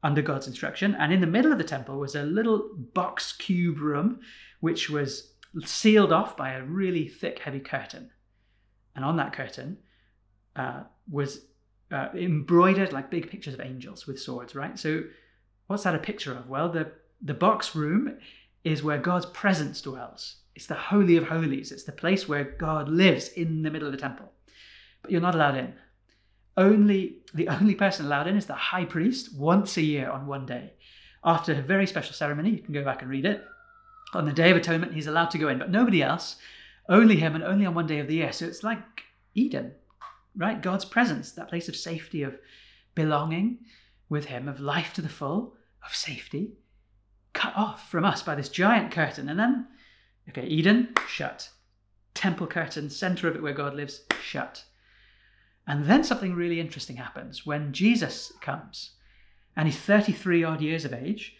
under 0.04 0.22
God's 0.22 0.48
instruction. 0.48 0.96
And 0.96 1.12
in 1.12 1.22
the 1.22 1.28
middle 1.28 1.52
of 1.52 1.58
the 1.58 1.63
temple 1.63 1.98
was 1.98 2.15
a 2.15 2.24
little 2.24 2.70
box 2.94 3.34
cube 3.34 3.80
room, 3.80 4.20
which 4.60 4.89
was 4.89 5.34
sealed 5.65 6.13
off 6.13 6.38
by 6.38 6.52
a 6.52 6.63
really 6.63 7.08
thick, 7.08 7.39
heavy 7.39 7.60
curtain 7.60 8.12
and 8.96 9.06
on 9.06 9.17
that 9.17 9.34
curtain 9.34 9.78
uh, 10.56 10.84
was 11.10 11.46
uh, 11.91 12.10
embroidered 12.13 12.94
like 12.94 13.10
big 13.10 13.30
pictures 13.30 13.54
of 13.54 13.62
angels 13.62 14.08
with 14.08 14.20
swords, 14.20 14.56
right? 14.56 14.78
So, 14.78 15.04
what's 15.67 15.84
that 15.84 15.96
a 15.96 16.00
picture 16.00 16.34
of? 16.34 16.50
Well, 16.50 16.70
the 16.70 16.91
the 17.22 17.34
box 17.34 17.76
room 17.76 18.17
is 18.63 18.84
where 18.84 18.97
God's 18.97 19.26
presence 19.28 19.82
dwells. 19.82 20.38
It's 20.56 20.67
the 20.67 20.76
holy 20.76 21.17
of 21.17 21.28
holies. 21.28 21.71
It's 21.71 21.84
the 21.84 21.91
place 21.91 22.28
where 22.28 22.43
God 22.43 22.89
lives 22.89 23.30
in 23.30 23.63
the 23.63 23.71
middle 23.71 23.88
of 23.88 23.93
the 23.93 24.00
temple. 24.00 24.32
But 25.02 25.12
you're 25.12 25.21
not 25.21 25.36
allowed 25.36 25.58
in. 25.58 25.74
Only 26.58 27.17
the 27.34 27.47
only 27.47 27.76
person 27.76 28.06
allowed 28.06 28.28
in 28.28 28.38
is 28.38 28.45
the 28.45 28.54
high 28.54 28.86
priest 28.86 29.34
once 29.36 29.78
a 29.78 29.82
year 29.82 30.10
on 30.10 30.28
one 30.28 30.45
day. 30.45 30.74
After 31.24 31.54
a 31.54 31.62
very 31.62 31.88
special 31.88 32.13
ceremony, 32.13 32.50
you 32.50 32.60
can 32.60 32.74
go 32.74 32.84
back 32.84 33.02
and 33.02 33.10
read 33.10 33.26
it. 33.26 33.43
On 34.13 34.26
the 34.26 34.34
Day 34.34 34.52
of 34.52 34.58
Atonement, 34.58 34.93
he's 34.93 35.08
allowed 35.08 35.32
to 35.32 35.38
go 35.38 35.47
in, 35.47 35.58
but 35.58 35.71
nobody 35.71 36.04
else 36.04 36.36
only 36.89 37.15
him 37.15 37.36
and 37.36 37.43
only 37.43 37.65
on 37.65 37.74
one 37.74 37.88
day 37.88 38.00
of 38.00 38.08
the 38.08 38.15
year. 38.15 38.32
So 38.34 38.45
it's 38.45 38.63
like 38.63 39.04
Eden, 39.34 39.74
right? 40.36 40.62
God's 40.62 40.84
presence, 40.84 41.32
that 41.32 41.47
place 41.47 41.69
of 41.69 41.76
safety, 41.76 42.24
of 42.24 42.38
belonging 42.95 43.60
with 44.10 44.26
him, 44.26 44.50
of 44.50 44.60
life 44.60 44.93
to 44.93 45.02
the 45.02 45.10
full, 45.10 45.56
of 45.86 45.95
safety, 45.95 46.54
cut 47.34 47.56
off 47.56 47.89
from 47.89 48.06
us 48.06 48.22
by 48.22 48.36
this 48.36 48.50
giant 48.50 48.91
curtain. 48.91 49.30
And 49.30 49.39
then, 49.39 49.67
okay, 50.30 50.46
Eden, 50.46 50.94
shut. 51.08 51.50
Temple 52.13 52.48
curtain, 52.48 52.89
center 52.89 53.28
of 53.28 53.36
it 53.36 53.41
where 53.41 53.54
God 53.54 53.74
lives, 53.74 54.02
shut. 54.22 54.65
And 55.67 55.86
then 55.86 56.04
something 56.04 56.34
really 56.34 56.60
interesting 56.60 56.98
happens 56.98 57.46
when 57.46 57.72
Jesus 57.72 58.34
comes 58.41 58.91
and 59.56 59.67
he's 59.67 59.78
33 59.78 60.44
odd 60.44 60.62
years 60.62 60.86
of 60.86 60.94
age. 60.94 61.36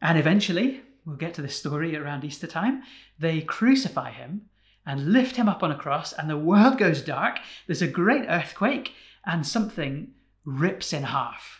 And 0.00 0.18
eventually, 0.18 0.82
we'll 1.04 1.16
get 1.16 1.34
to 1.34 1.42
this 1.42 1.56
story 1.56 1.96
around 1.96 2.24
Easter 2.24 2.46
time, 2.46 2.82
they 3.18 3.40
crucify 3.40 4.10
him 4.10 4.42
and 4.86 5.12
lift 5.12 5.36
him 5.36 5.48
up 5.48 5.62
on 5.62 5.70
a 5.70 5.76
cross, 5.76 6.12
and 6.12 6.30
the 6.30 6.38
world 6.38 6.78
goes 6.78 7.02
dark. 7.02 7.38
There's 7.66 7.82
a 7.82 7.88
great 7.88 8.24
earthquake, 8.28 8.92
and 9.24 9.46
something 9.46 10.12
rips 10.44 10.92
in 10.92 11.02
half. 11.02 11.57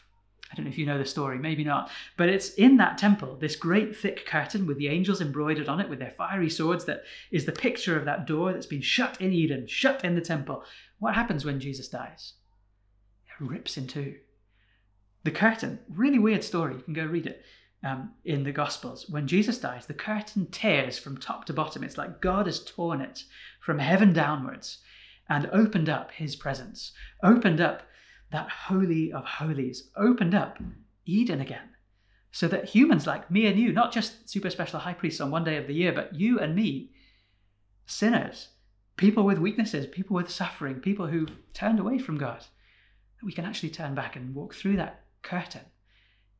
I 0.51 0.57
don't 0.57 0.65
know 0.65 0.71
if 0.71 0.79
you 0.79 0.87
know 0.87 0.99
the 0.99 1.05
story, 1.05 1.39
maybe 1.39 1.65
not, 1.65 1.91
but 2.17 2.29
it's 2.29 2.55
in 2.55 2.79
that 2.79 2.97
temple, 2.97 3.37
this 3.37 3.57
great 3.57 3.97
thick 3.97 4.25
curtain 4.25 4.67
with 4.67 4.79
the 4.79 4.89
angels 4.89 5.21
embroidered 5.21 5.69
on 5.69 5.81
it 5.81 5.89
with 5.89 5.99
their 5.99 6.11
fiery 6.11 6.49
swords, 6.49 6.87
that 6.87 7.03
is 7.31 7.45
the 7.45 7.53
picture 7.53 7.99
of 7.99 8.07
that 8.07 8.27
door 8.27 8.53
that's 8.53 8.67
been 8.67 8.81
shut 8.81 9.21
in 9.21 9.33
Eden, 9.33 9.67
shut 9.67 10.05
in 10.05 10.15
the 10.15 10.21
temple. 10.21 10.65
What 10.99 11.15
happens 11.15 11.45
when 11.45 11.61
Jesus 11.61 11.89
dies? 11.89 12.35
It 13.27 13.45
rips 13.45 13.77
in 13.77 13.87
two. 13.87 14.17
The 15.25 15.31
curtain, 15.31 15.81
really 15.89 16.19
weird 16.19 16.43
story, 16.43 16.75
you 16.75 16.83
can 16.83 16.95
go 16.95 17.05
read 17.05 17.27
it 17.27 17.43
um, 17.85 18.13
in 18.25 18.45
the 18.45 18.53
Gospels. 18.53 19.09
When 19.09 19.27
Jesus 19.27 19.59
dies, 19.59 19.87
the 19.87 19.95
curtain 19.95 20.47
tears 20.51 20.99
from 20.99 21.19
top 21.19 21.45
to 21.47 21.53
bottom. 21.53 21.85
It's 21.85 21.99
like 21.99 22.21
God 22.21 22.47
has 22.47 22.65
torn 22.65 23.01
it 23.01 23.25
from 23.61 23.79
heaven 23.79 24.13
downwards 24.13 24.79
and 25.29 25.49
opened 25.53 25.89
up 25.89 26.13
his 26.13 26.35
presence, 26.35 26.93
opened 27.23 27.61
up 27.61 27.83
that 28.31 28.49
holy 28.49 29.13
of 29.13 29.25
holies, 29.25 29.91
opened 29.97 30.35
up 30.35 30.59
Eden 31.05 31.41
again. 31.41 31.71
So 32.31 32.47
that 32.49 32.69
humans 32.69 33.07
like 33.07 33.31
me 33.31 33.47
and 33.47 33.59
you, 33.59 33.73
not 33.73 33.93
just 33.93 34.29
super 34.29 34.51
special 34.51 34.81
high 34.81 34.93
priests 34.93 35.21
on 35.21 35.31
one 35.31 35.45
day 35.45 35.57
of 35.57 35.67
the 35.67 35.75
year, 35.75 35.93
but 35.93 36.15
you 36.15 36.39
and 36.39 36.55
me, 36.55 36.91
sinners, 37.87 38.49
people 38.97 39.25
with 39.25 39.39
weaknesses, 39.39 39.87
people 39.87 40.15
with 40.15 40.31
suffering, 40.31 40.77
people 40.81 41.07
who've 41.07 41.33
turned 41.55 41.81
away 41.81 41.99
from 41.99 42.19
God, 42.19 42.45
we 43.23 43.33
can 43.33 43.45
actually 43.45 43.71
turn 43.71 43.95
back 43.95 44.15
and 44.15 44.35
walk 44.35 44.55
through 44.55 44.77
that 44.77 45.05
curtain 45.23 45.63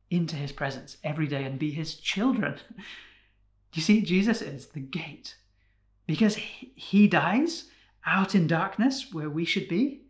into 0.09 0.35
his 0.35 0.51
presence 0.51 0.97
every 1.03 1.27
day 1.27 1.43
and 1.43 1.59
be 1.59 1.71
his 1.71 1.95
children. 1.95 2.57
You 3.71 3.83
see, 3.83 4.01
Jesus 4.01 4.41
is 4.41 4.69
the 4.69 4.79
gate 4.79 5.35
because 6.07 6.35
he 6.35 7.07
dies 7.07 7.65
out 8.03 8.33
in 8.33 8.47
darkness 8.47 9.13
where 9.13 9.29
we 9.29 9.45
should 9.45 9.67
be, 9.67 10.01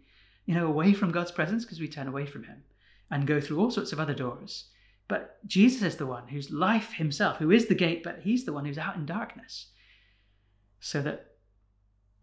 you 0.49 0.55
know, 0.55 0.65
away 0.65 0.93
from 0.93 1.11
God's 1.11 1.29
presence 1.29 1.63
because 1.63 1.79
we 1.79 1.87
turn 1.87 2.07
away 2.07 2.25
from 2.25 2.43
him 2.43 2.63
and 3.11 3.27
go 3.27 3.39
through 3.39 3.59
all 3.59 3.69
sorts 3.69 3.93
of 3.93 3.99
other 3.99 4.15
doors. 4.15 4.63
But 5.07 5.37
Jesus 5.45 5.83
is 5.83 5.97
the 5.97 6.07
one 6.07 6.27
whose 6.27 6.49
life 6.49 6.93
himself, 6.93 7.37
who 7.37 7.51
is 7.51 7.67
the 7.67 7.75
gate, 7.75 8.01
but 8.03 8.21
he's 8.23 8.45
the 8.45 8.53
one 8.53 8.65
who's 8.65 8.79
out 8.79 8.95
in 8.95 9.05
darkness 9.05 9.67
so 10.79 11.03
that 11.03 11.35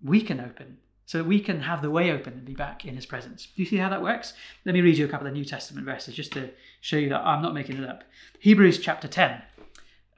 we 0.02 0.20
can 0.20 0.40
open 0.40 0.78
so 1.04 1.18
that 1.18 1.24
we 1.28 1.38
can 1.38 1.60
have 1.60 1.82
the 1.82 1.90
way 1.90 2.10
open 2.10 2.32
and 2.32 2.44
be 2.44 2.52
back 2.52 2.84
in 2.84 2.96
his 2.96 3.06
presence. 3.06 3.46
Do 3.46 3.62
you 3.62 3.68
see 3.68 3.76
how 3.76 3.88
that 3.90 4.02
works? 4.02 4.32
Let 4.64 4.74
me 4.74 4.80
read 4.80 4.98
you 4.98 5.04
a 5.04 5.08
couple 5.08 5.28
of 5.28 5.32
New 5.32 5.44
Testament 5.44 5.86
verses 5.86 6.16
just 6.16 6.32
to 6.32 6.50
show 6.80 6.96
you 6.96 7.08
that 7.10 7.20
I'm 7.20 7.42
not 7.42 7.54
making 7.54 7.80
it 7.80 7.88
up. 7.88 8.02
Hebrews 8.40 8.80
chapter 8.80 9.06
10, 9.06 9.40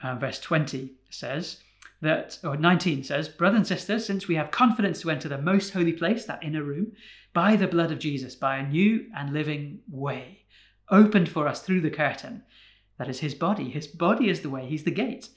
uh, 0.03 0.15
verse 0.15 0.41
20 0.41 0.93
says 1.11 1.59
that, 2.01 2.39
or 2.43 2.57
19 2.57 3.05
says, 3.05 3.29
Brothers 3.29 3.59
and 3.59 3.67
sisters, 3.67 4.07
since 4.07 4.29
we 4.29 4.37
have 4.37 4.51
confidence 4.51 5.03
to 5.03 5.11
enter 5.11 5.29
the 5.29 5.37
most 5.37 5.75
holy 5.75 5.93
place, 5.93 6.25
that 6.25 6.43
inner 6.43 6.63
room, 6.63 6.93
by 7.33 7.57
the 7.57 7.69
blood 7.69 7.93
of 7.93 7.99
Jesus, 7.99 8.35
by 8.35 8.57
a 8.57 8.69
new 8.69 9.07
and 9.17 9.33
living 9.33 9.81
way, 9.91 10.45
opened 10.91 11.29
for 11.29 11.47
us 11.47 11.61
through 11.61 11.83
the 11.83 11.91
curtain, 11.91 12.43
that 12.99 13.09
is 13.09 13.21
his 13.21 13.35
body. 13.35 13.71
His 13.71 13.87
body 13.87 14.29
is 14.29 14.41
the 14.41 14.51
way, 14.51 14.67
he's 14.67 14.85
the 14.85 14.91
gate. 14.91 15.29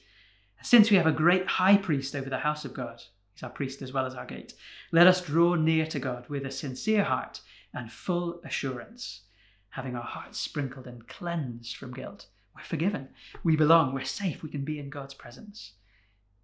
Since 0.64 0.92
we 0.92 0.98
have 0.98 1.08
a 1.08 1.12
great 1.12 1.48
high 1.48 1.78
priest 1.78 2.16
over 2.16 2.30
the 2.30 2.40
house 2.40 2.66
of 2.66 2.74
God, 2.74 3.02
He's 3.34 3.44
our 3.44 3.50
priest 3.50 3.82
as 3.82 3.94
well 3.94 4.06
as 4.06 4.14
our 4.14 4.26
gate. 4.26 4.54
Let 4.92 5.08
us 5.08 5.22
draw 5.22 5.56
near 5.56 5.86
to 5.88 6.00
God 6.00 6.28
with 6.30 6.46
a 6.46 6.52
sincere 6.52 7.04
heart 7.04 7.42
and 7.74 7.92
full 7.92 8.42
assurance, 8.44 9.22
having 9.70 9.96
our 9.96 10.04
hearts 10.04 10.40
sprinkled 10.40 10.86
and 10.86 11.08
cleansed 11.08 11.76
from 11.76 11.94
guilt. 11.94 12.28
We're 12.56 12.64
forgiven. 12.64 13.10
We 13.44 13.56
belong. 13.56 13.94
We're 13.94 14.04
safe. 14.04 14.44
We 14.44 14.50
can 14.50 14.66
be 14.66 14.78
in 14.80 14.90
God's 14.90 15.14
presence 15.14 15.74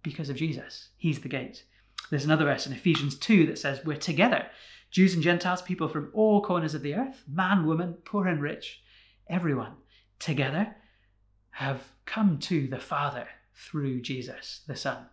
because 0.02 0.30
of 0.30 0.36
Jesus. 0.36 0.88
He's 0.96 1.20
the 1.20 1.28
gate. 1.28 1.64
There's 2.10 2.24
another 2.24 2.46
verse 2.46 2.66
in 2.66 2.72
Ephesians 2.72 3.16
2 3.16 3.46
that 3.46 3.58
says, 3.58 3.84
We're 3.84 3.96
together, 3.96 4.46
Jews 4.90 5.14
and 5.14 5.22
Gentiles, 5.22 5.62
people 5.62 5.88
from 5.88 6.10
all 6.14 6.42
corners 6.42 6.74
of 6.74 6.82
the 6.82 6.94
earth, 6.94 7.24
man, 7.28 7.66
woman, 7.66 7.94
poor 8.04 8.26
and 8.26 8.40
rich, 8.40 8.82
everyone 9.28 9.74
together 10.18 10.74
have 11.50 11.82
come 12.06 12.38
to 12.38 12.66
the 12.68 12.78
Father 12.78 13.26
through 13.54 14.00
Jesus, 14.00 14.62
the 14.66 14.76
Son. 14.76 15.06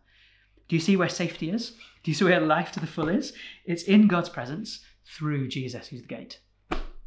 Do 0.67 0.75
you 0.75 0.79
see 0.79 0.95
where 0.95 1.09
safety 1.09 1.49
is? 1.49 1.71
Do 2.03 2.11
you 2.11 2.15
see 2.15 2.25
where 2.25 2.39
life 2.39 2.71
to 2.73 2.79
the 2.79 2.87
full 2.87 3.09
is? 3.09 3.33
It's 3.65 3.83
in 3.83 4.07
God's 4.07 4.29
presence 4.29 4.83
through 5.05 5.47
Jesus, 5.49 5.87
who's 5.87 6.01
the 6.01 6.07
gate. 6.07 6.39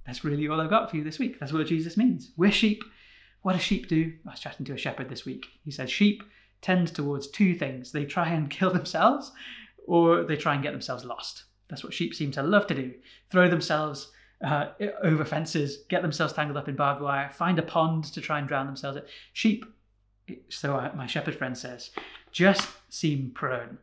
That's 0.07 0.25
really 0.25 0.49
all 0.49 0.61
I've 0.61 0.71
got 0.71 0.91
for 0.91 0.97
you 0.97 1.05
this 1.05 1.19
week. 1.19 1.39
That's 1.39 1.53
what 1.53 1.67
Jesus 1.67 1.97
means. 1.97 2.33
We're 2.37 2.53
sheep. 2.53 2.83
What 3.43 3.53
do 3.53 3.59
sheep 3.59 3.89
do? 3.89 4.13
I 4.27 4.31
was 4.31 4.41
chatting 4.41 4.67
to 4.67 4.75
a 4.75 4.79
shepherd 4.79 5.09
this 5.09 5.25
week. 5.25 5.47
He 5.65 5.71
said 5.71 5.91
sheep 5.91 6.23
tend 6.61 6.89
towards 6.89 7.29
two 7.29 7.55
things 7.55 7.93
they 7.93 8.05
try 8.05 8.29
and 8.29 8.51
kill 8.51 8.73
themselves, 8.73 9.33
or 9.87 10.25
they 10.25 10.37
try 10.37 10.55
and 10.55 10.63
get 10.63 10.73
themselves 10.73 11.05
lost. 11.05 11.45
That's 11.69 11.85
what 11.85 11.95
sheep 11.95 12.15
seem 12.15 12.31
to 12.33 12.43
love 12.43 12.67
to 12.69 12.75
do 12.75 12.95
throw 13.31 13.49
themselves 13.49 14.11
uh, 14.45 14.69
over 15.03 15.25
fences, 15.25 15.79
get 15.89 16.03
themselves 16.03 16.33
tangled 16.33 16.57
up 16.57 16.69
in 16.69 16.77
barbed 16.77 17.03
wire, 17.03 17.31
find 17.31 17.59
a 17.59 17.63
pond 17.63 18.05
to 18.05 18.21
try 18.21 18.39
and 18.39 18.47
drown 18.47 18.67
themselves. 18.67 18.99
Sheep, 19.33 19.65
so 20.49 20.91
my 20.95 21.07
shepherd 21.07 21.35
friend 21.35 21.57
says, 21.57 21.91
just 22.31 22.69
seem 22.89 23.33
prone 23.35 23.79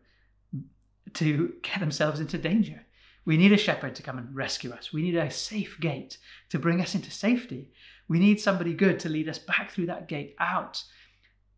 to 1.14 1.54
get 1.62 1.80
themselves 1.80 2.20
into 2.20 2.38
danger. 2.38 2.86
We 3.26 3.38
need 3.38 3.52
a 3.52 3.58
shepherd 3.58 3.96
to 3.96 4.04
come 4.04 4.18
and 4.18 4.36
rescue 4.36 4.72
us. 4.72 4.94
We 4.94 5.02
need 5.02 5.16
a 5.16 5.32
safe 5.32 5.80
gate 5.80 6.18
to 6.50 6.60
bring 6.60 6.80
us 6.80 6.94
into 6.94 7.10
safety. 7.10 7.72
We 8.08 8.20
need 8.20 8.40
somebody 8.40 8.74
good 8.74 9.00
to 9.00 9.10
lead 9.10 9.28
us 9.28 9.40
back 9.40 9.72
through 9.72 9.88
that 9.88 10.08
gate 10.08 10.36
out 10.40 10.84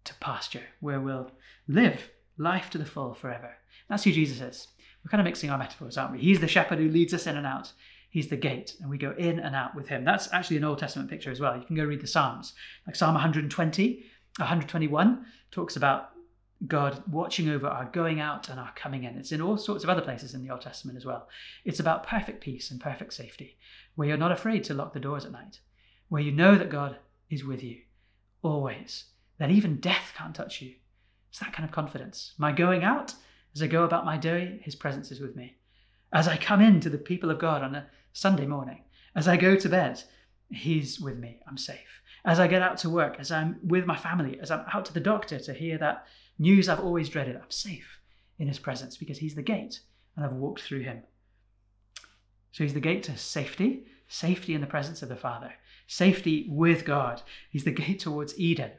to 0.06 0.14
pasture 0.16 0.64
where 0.80 1.02
we'll 1.02 1.32
live 1.68 2.10
life 2.38 2.70
to 2.70 2.78
the 2.78 2.86
full 2.86 3.14
forever. 3.14 3.58
That's 3.90 4.06
who 4.06 4.12
Jesus 4.12 4.40
is. 4.40 4.68
We're 5.08 5.12
kind 5.12 5.22
of 5.22 5.26
mixing 5.26 5.50
our 5.50 5.58
metaphors, 5.58 5.98
aren't 5.98 6.12
we? 6.12 6.20
He's 6.20 6.42
the 6.42 6.50
shepherd 6.50 6.80
who 6.80 6.90
leads 6.90 7.14
us 7.14 7.28
in 7.28 7.38
and 7.38 7.48
out. 7.48 7.72
He's 8.10 8.28
the 8.28 8.36
gate, 8.36 8.76
and 8.82 8.90
we 8.90 8.98
go 8.98 9.12
in 9.18 9.40
and 9.40 9.56
out 9.56 9.74
with 9.74 9.88
him. 9.88 10.04
That's 10.04 10.34
actually 10.34 10.58
an 10.58 10.66
Old 10.66 10.80
Testament 10.80 11.10
picture 11.10 11.32
as 11.32 11.40
well. 11.40 11.56
You 11.56 11.64
can 11.64 11.78
go 11.78 11.86
read 11.86 12.02
the 12.02 12.08
Psalms. 12.08 12.52
Like 12.86 12.98
Psalm 12.98 13.14
120, 13.14 14.04
121 14.38 15.26
talks 15.50 15.78
about 15.78 16.10
God 16.68 17.02
watching 17.10 17.48
over 17.48 17.68
our 17.68 17.86
going 17.86 18.20
out 18.20 18.50
and 18.50 18.60
our 18.60 18.74
coming 18.76 19.06
in. 19.06 19.16
It's 19.16 19.32
in 19.32 19.40
all 19.40 19.58
sorts 19.58 19.86
of 19.86 19.90
other 19.90 20.02
places 20.02 20.34
in 20.34 20.44
the 20.44 20.50
Old 20.50 20.60
Testament 20.60 20.98
as 20.98 21.06
well. 21.06 21.30
It's 21.64 21.80
about 21.80 22.06
perfect 22.06 22.42
peace 22.42 22.70
and 22.70 22.82
perfect 22.82 23.14
safety, 23.14 23.56
where 23.96 24.10
you're 24.10 24.18
not 24.18 24.34
afraid 24.34 24.66
to 24.66 24.74
lock 24.74 24.94
the 24.94 25.00
doors 25.00 25.24
at 25.24 25.32
night, 25.32 25.62
where 26.10 26.22
you 26.22 26.34
know 26.34 26.58
that 26.58 26.70
God 26.70 26.98
is 27.30 27.46
with 27.46 27.64
you 27.64 27.78
always, 28.42 29.06
that 29.38 29.52
even 29.52 29.78
death 29.78 30.12
can't 30.18 30.36
touch 30.36 30.62
you. 30.62 30.74
It's 31.30 31.40
that 31.40 31.54
kind 31.54 31.64
of 31.64 31.74
confidence. 31.74 32.34
My 32.38 32.52
going 32.52 32.84
out, 32.84 33.14
as 33.58 33.64
I 33.64 33.68
go 33.68 33.86
about 33.86 34.06
my 34.06 34.18
day, 34.18 34.60
His 34.62 34.76
presence 34.76 35.12
is 35.12 35.20
with 35.20 35.36
me. 35.36 35.58
As 36.14 36.28
I 36.28 36.38
come 36.38 36.62
in 36.62 36.80
to 36.82 36.92
the 36.92 36.98
people 37.00 37.32
of 37.32 37.40
God 37.40 37.64
on 37.64 37.74
a 37.74 37.88
Sunday 38.14 38.46
morning, 38.46 38.84
as 39.16 39.28
I 39.28 39.36
go 39.36 39.56
to 39.56 39.68
bed, 39.68 40.04
He's 40.52 41.00
with 41.00 41.18
me. 41.18 41.40
I'm 41.48 41.58
safe. 41.58 42.04
As 42.24 42.40
I 42.40 42.46
get 42.46 42.62
out 42.62 42.78
to 42.80 42.90
work, 42.92 43.16
as 43.18 43.32
I'm 43.32 43.58
with 43.64 43.88
my 43.88 43.98
family, 43.98 44.40
as 44.40 44.52
I'm 44.52 44.64
out 44.72 44.86
to 44.86 44.94
the 44.94 45.00
doctor 45.00 45.40
to 45.40 45.54
hear 45.56 45.80
that 45.80 46.06
news 46.38 46.70
I've 46.70 46.82
always 46.82 47.10
dreaded, 47.10 47.36
I'm 47.36 47.50
safe 47.50 48.00
in 48.38 48.48
His 48.48 48.60
presence 48.60 48.96
because 48.96 49.18
He's 49.18 49.34
the 49.34 49.42
gate 49.42 49.80
and 50.16 50.24
I've 50.24 50.34
walked 50.34 50.62
through 50.62 50.82
Him. 50.82 51.02
So 52.52 52.64
He's 52.64 52.76
the 52.76 52.80
gate 52.80 53.02
to 53.04 53.18
safety, 53.18 53.88
safety 54.08 54.54
in 54.54 54.62
the 54.62 54.68
presence 54.68 55.02
of 55.02 55.10
the 55.10 55.16
Father, 55.16 55.56
safety 55.88 56.46
with 56.48 56.86
God. 56.86 57.24
He's 57.50 57.64
the 57.64 57.72
gate 57.72 58.02
towards 58.02 58.40
Eden. 58.40 58.74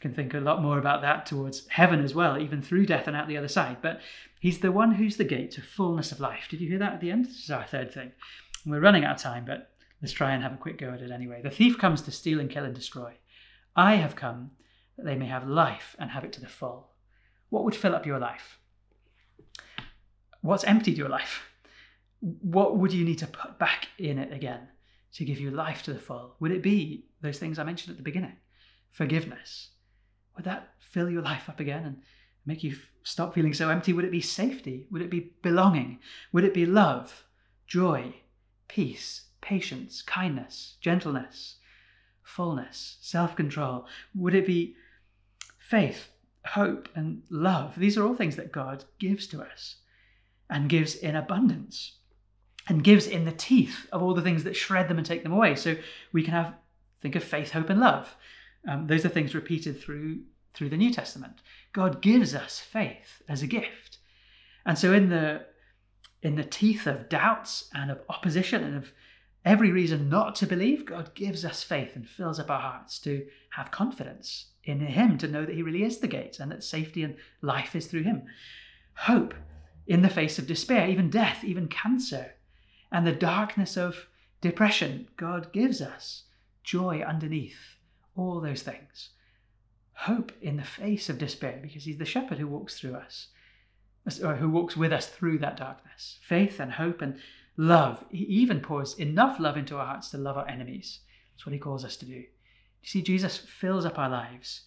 Can 0.00 0.14
think 0.14 0.32
a 0.32 0.40
lot 0.40 0.62
more 0.62 0.78
about 0.78 1.02
that 1.02 1.26
towards 1.26 1.68
heaven 1.68 2.02
as 2.02 2.14
well, 2.14 2.38
even 2.38 2.62
through 2.62 2.86
death 2.86 3.06
and 3.06 3.14
out 3.14 3.28
the 3.28 3.36
other 3.36 3.48
side. 3.48 3.78
But 3.82 4.00
He's 4.40 4.60
the 4.60 4.72
one 4.72 4.92
who's 4.92 5.18
the 5.18 5.24
gate 5.24 5.50
to 5.52 5.60
fullness 5.60 6.12
of 6.12 6.18
life. 6.18 6.48
Did 6.48 6.62
you 6.62 6.68
hear 6.68 6.78
that 6.78 6.94
at 6.94 7.00
the 7.02 7.10
end? 7.10 7.26
This 7.26 7.44
is 7.44 7.50
our 7.50 7.66
third 7.66 7.92
thing. 7.92 8.12
We're 8.64 8.80
running 8.80 9.04
out 9.04 9.16
of 9.16 9.22
time, 9.22 9.44
but 9.44 9.70
let's 10.00 10.14
try 10.14 10.32
and 10.32 10.42
have 10.42 10.54
a 10.54 10.56
quick 10.56 10.78
go 10.78 10.88
at 10.88 11.02
it 11.02 11.10
anyway. 11.10 11.42
The 11.42 11.50
thief 11.50 11.76
comes 11.76 12.00
to 12.02 12.10
steal 12.10 12.40
and 12.40 12.48
kill 12.48 12.64
and 12.64 12.74
destroy. 12.74 13.18
I 13.76 13.96
have 13.96 14.16
come 14.16 14.52
that 14.96 15.04
they 15.04 15.14
may 15.14 15.26
have 15.26 15.46
life 15.46 15.94
and 15.98 16.10
have 16.10 16.24
it 16.24 16.32
to 16.34 16.40
the 16.40 16.48
full. 16.48 16.88
What 17.50 17.64
would 17.64 17.76
fill 17.76 17.94
up 17.94 18.06
your 18.06 18.18
life? 18.18 18.58
What's 20.40 20.64
emptied 20.64 20.96
your 20.96 21.10
life? 21.10 21.42
What 22.20 22.78
would 22.78 22.94
you 22.94 23.04
need 23.04 23.18
to 23.18 23.26
put 23.26 23.58
back 23.58 23.88
in 23.98 24.18
it 24.18 24.32
again 24.32 24.68
to 25.14 25.24
give 25.26 25.38
you 25.38 25.50
life 25.50 25.82
to 25.82 25.92
the 25.92 25.98
full? 25.98 26.36
Would 26.40 26.52
it 26.52 26.62
be 26.62 27.04
those 27.20 27.38
things 27.38 27.58
I 27.58 27.64
mentioned 27.64 27.90
at 27.90 27.98
the 27.98 28.02
beginning? 28.02 28.36
Forgiveness. 28.90 29.68
Would 30.36 30.44
that 30.44 30.70
fill 30.78 31.10
your 31.10 31.22
life 31.22 31.48
up 31.48 31.60
again 31.60 31.84
and 31.84 32.02
make 32.46 32.62
you 32.62 32.76
stop 33.02 33.34
feeling 33.34 33.54
so 33.54 33.68
empty? 33.68 33.92
Would 33.92 34.04
it 34.04 34.10
be 34.10 34.20
safety? 34.20 34.86
Would 34.90 35.02
it 35.02 35.10
be 35.10 35.32
belonging? 35.42 35.98
Would 36.32 36.44
it 36.44 36.54
be 36.54 36.66
love, 36.66 37.24
joy, 37.66 38.14
peace, 38.68 39.26
patience, 39.40 40.02
kindness, 40.02 40.76
gentleness, 40.80 41.56
fullness, 42.22 42.96
self 43.00 43.36
control? 43.36 43.86
Would 44.14 44.34
it 44.34 44.46
be 44.46 44.76
faith, 45.58 46.10
hope, 46.46 46.88
and 46.94 47.22
love? 47.30 47.78
These 47.78 47.96
are 47.96 48.06
all 48.06 48.14
things 48.14 48.36
that 48.36 48.52
God 48.52 48.84
gives 48.98 49.26
to 49.28 49.42
us 49.42 49.76
and 50.48 50.68
gives 50.68 50.94
in 50.94 51.14
abundance 51.14 51.96
and 52.68 52.84
gives 52.84 53.06
in 53.06 53.24
the 53.24 53.32
teeth 53.32 53.88
of 53.92 54.02
all 54.02 54.14
the 54.14 54.22
things 54.22 54.44
that 54.44 54.56
shred 54.56 54.88
them 54.88 54.98
and 54.98 55.06
take 55.06 55.22
them 55.22 55.32
away. 55.32 55.54
So 55.54 55.76
we 56.12 56.22
can 56.22 56.34
have, 56.34 56.54
think 57.00 57.16
of 57.16 57.24
faith, 57.24 57.52
hope, 57.52 57.70
and 57.70 57.80
love. 57.80 58.16
Um, 58.68 58.86
those 58.86 59.04
are 59.04 59.08
things 59.08 59.34
repeated 59.34 59.80
through 59.80 60.20
through 60.52 60.68
the 60.68 60.76
New 60.76 60.92
Testament. 60.92 61.40
God 61.72 62.02
gives 62.02 62.34
us 62.34 62.58
faith 62.58 63.22
as 63.28 63.42
a 63.42 63.46
gift. 63.46 63.98
And 64.66 64.76
so 64.76 64.92
in 64.92 65.08
the 65.08 65.46
in 66.22 66.36
the 66.36 66.44
teeth 66.44 66.86
of 66.86 67.08
doubts 67.08 67.70
and 67.72 67.90
of 67.90 68.00
opposition 68.08 68.62
and 68.62 68.76
of 68.76 68.92
every 69.44 69.70
reason 69.70 70.08
not 70.08 70.34
to 70.36 70.46
believe, 70.46 70.84
God 70.84 71.14
gives 71.14 71.44
us 71.44 71.62
faith 71.62 71.96
and 71.96 72.06
fills 72.06 72.38
up 72.38 72.50
our 72.50 72.60
hearts 72.60 72.98
to 73.00 73.26
have 73.50 73.70
confidence 73.70 74.46
in 74.64 74.80
Him, 74.80 75.16
to 75.18 75.28
know 75.28 75.46
that 75.46 75.54
He 75.54 75.62
really 75.62 75.82
is 75.82 75.98
the 75.98 76.08
gate 76.08 76.38
and 76.38 76.52
that 76.52 76.62
safety 76.62 77.02
and 77.02 77.16
life 77.40 77.74
is 77.74 77.86
through 77.86 78.02
Him. 78.02 78.24
Hope 78.94 79.34
in 79.86 80.02
the 80.02 80.10
face 80.10 80.38
of 80.38 80.46
despair, 80.46 80.88
even 80.88 81.08
death, 81.08 81.42
even 81.42 81.68
cancer, 81.68 82.34
and 82.92 83.06
the 83.06 83.12
darkness 83.12 83.76
of 83.76 84.06
depression. 84.42 85.08
God 85.16 85.52
gives 85.52 85.80
us 85.80 86.24
joy 86.62 87.00
underneath 87.00 87.76
all 88.16 88.40
those 88.40 88.62
things 88.62 89.10
hope 90.00 90.32
in 90.40 90.56
the 90.56 90.64
face 90.64 91.10
of 91.10 91.18
despair 91.18 91.58
because 91.60 91.84
he's 91.84 91.98
the 91.98 92.06
shepherd 92.06 92.38
who 92.38 92.46
walks 92.46 92.80
through 92.80 92.94
us, 92.94 93.28
or 94.24 94.36
who 94.36 94.48
walks 94.48 94.74
with 94.74 94.92
us 94.92 95.06
through 95.06 95.38
that 95.38 95.58
darkness. 95.58 96.18
Faith 96.22 96.58
and 96.58 96.72
hope 96.72 97.02
and 97.02 97.18
love. 97.58 98.02
He 98.10 98.24
even 98.24 98.60
pours 98.60 98.94
enough 98.94 99.38
love 99.38 99.58
into 99.58 99.76
our 99.76 99.84
hearts 99.84 100.08
to 100.10 100.18
love 100.18 100.38
our 100.38 100.48
enemies. 100.48 101.00
That's 101.32 101.44
what 101.44 101.52
he 101.52 101.58
calls 101.58 101.84
us 101.84 101.96
to 101.98 102.06
do. 102.06 102.14
You 102.14 102.88
see, 102.88 103.02
Jesus 103.02 103.36
fills 103.36 103.84
up 103.84 103.98
our 103.98 104.08
lives, 104.08 104.62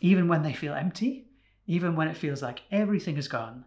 even 0.00 0.28
when 0.28 0.42
they 0.42 0.52
feel 0.52 0.74
empty, 0.74 1.26
even 1.66 1.96
when 1.96 2.06
it 2.06 2.16
feels 2.16 2.40
like 2.40 2.62
everything 2.70 3.16
is 3.16 3.26
gone. 3.26 3.64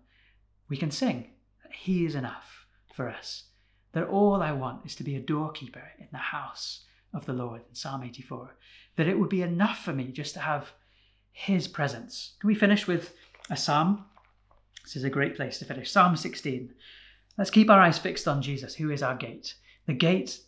We 0.70 0.78
can 0.78 0.92
sing 0.92 1.32
that 1.64 1.74
He 1.74 2.06
is 2.06 2.16
enough 2.16 2.66
for 2.94 3.10
us. 3.10 3.44
That 3.92 4.08
all 4.08 4.42
I 4.42 4.54
want 4.54 4.86
is 4.86 4.96
to 4.96 5.04
be 5.04 5.16
a 5.16 5.22
doorkeeper 5.22 5.92
in 6.00 6.08
the 6.12 6.18
house 6.18 6.86
of 7.14 7.26
the 7.26 7.34
Lord 7.34 7.62
in 7.68 7.76
Psalm 7.76 8.04
84, 8.04 8.56
that 8.98 9.08
it 9.08 9.18
would 9.18 9.30
be 9.30 9.42
enough 9.42 9.80
for 9.84 9.94
me 9.94 10.06
just 10.06 10.34
to 10.34 10.42
have 10.42 10.74
His 11.32 11.68
presence. 11.68 12.34
Can 12.40 12.48
we 12.48 12.56
finish 12.56 12.88
with 12.88 13.14
a 13.50 13.56
psalm? 13.56 14.06
This 14.84 14.96
is 14.96 15.04
a 15.04 15.10
great 15.10 15.36
place 15.36 15.60
to 15.60 15.66
finish. 15.66 15.92
Psalm 15.92 16.16
16. 16.16 16.74
Let's 17.38 17.52
keep 17.52 17.70
our 17.70 17.80
eyes 17.80 18.00
fixed 18.00 18.28
on 18.28 18.42
Jesus, 18.42 18.76
who 18.76 18.90
is 18.90 19.04
our 19.04 19.16
gate. 19.16 19.56
The 19.86 19.94
gate 19.94 20.40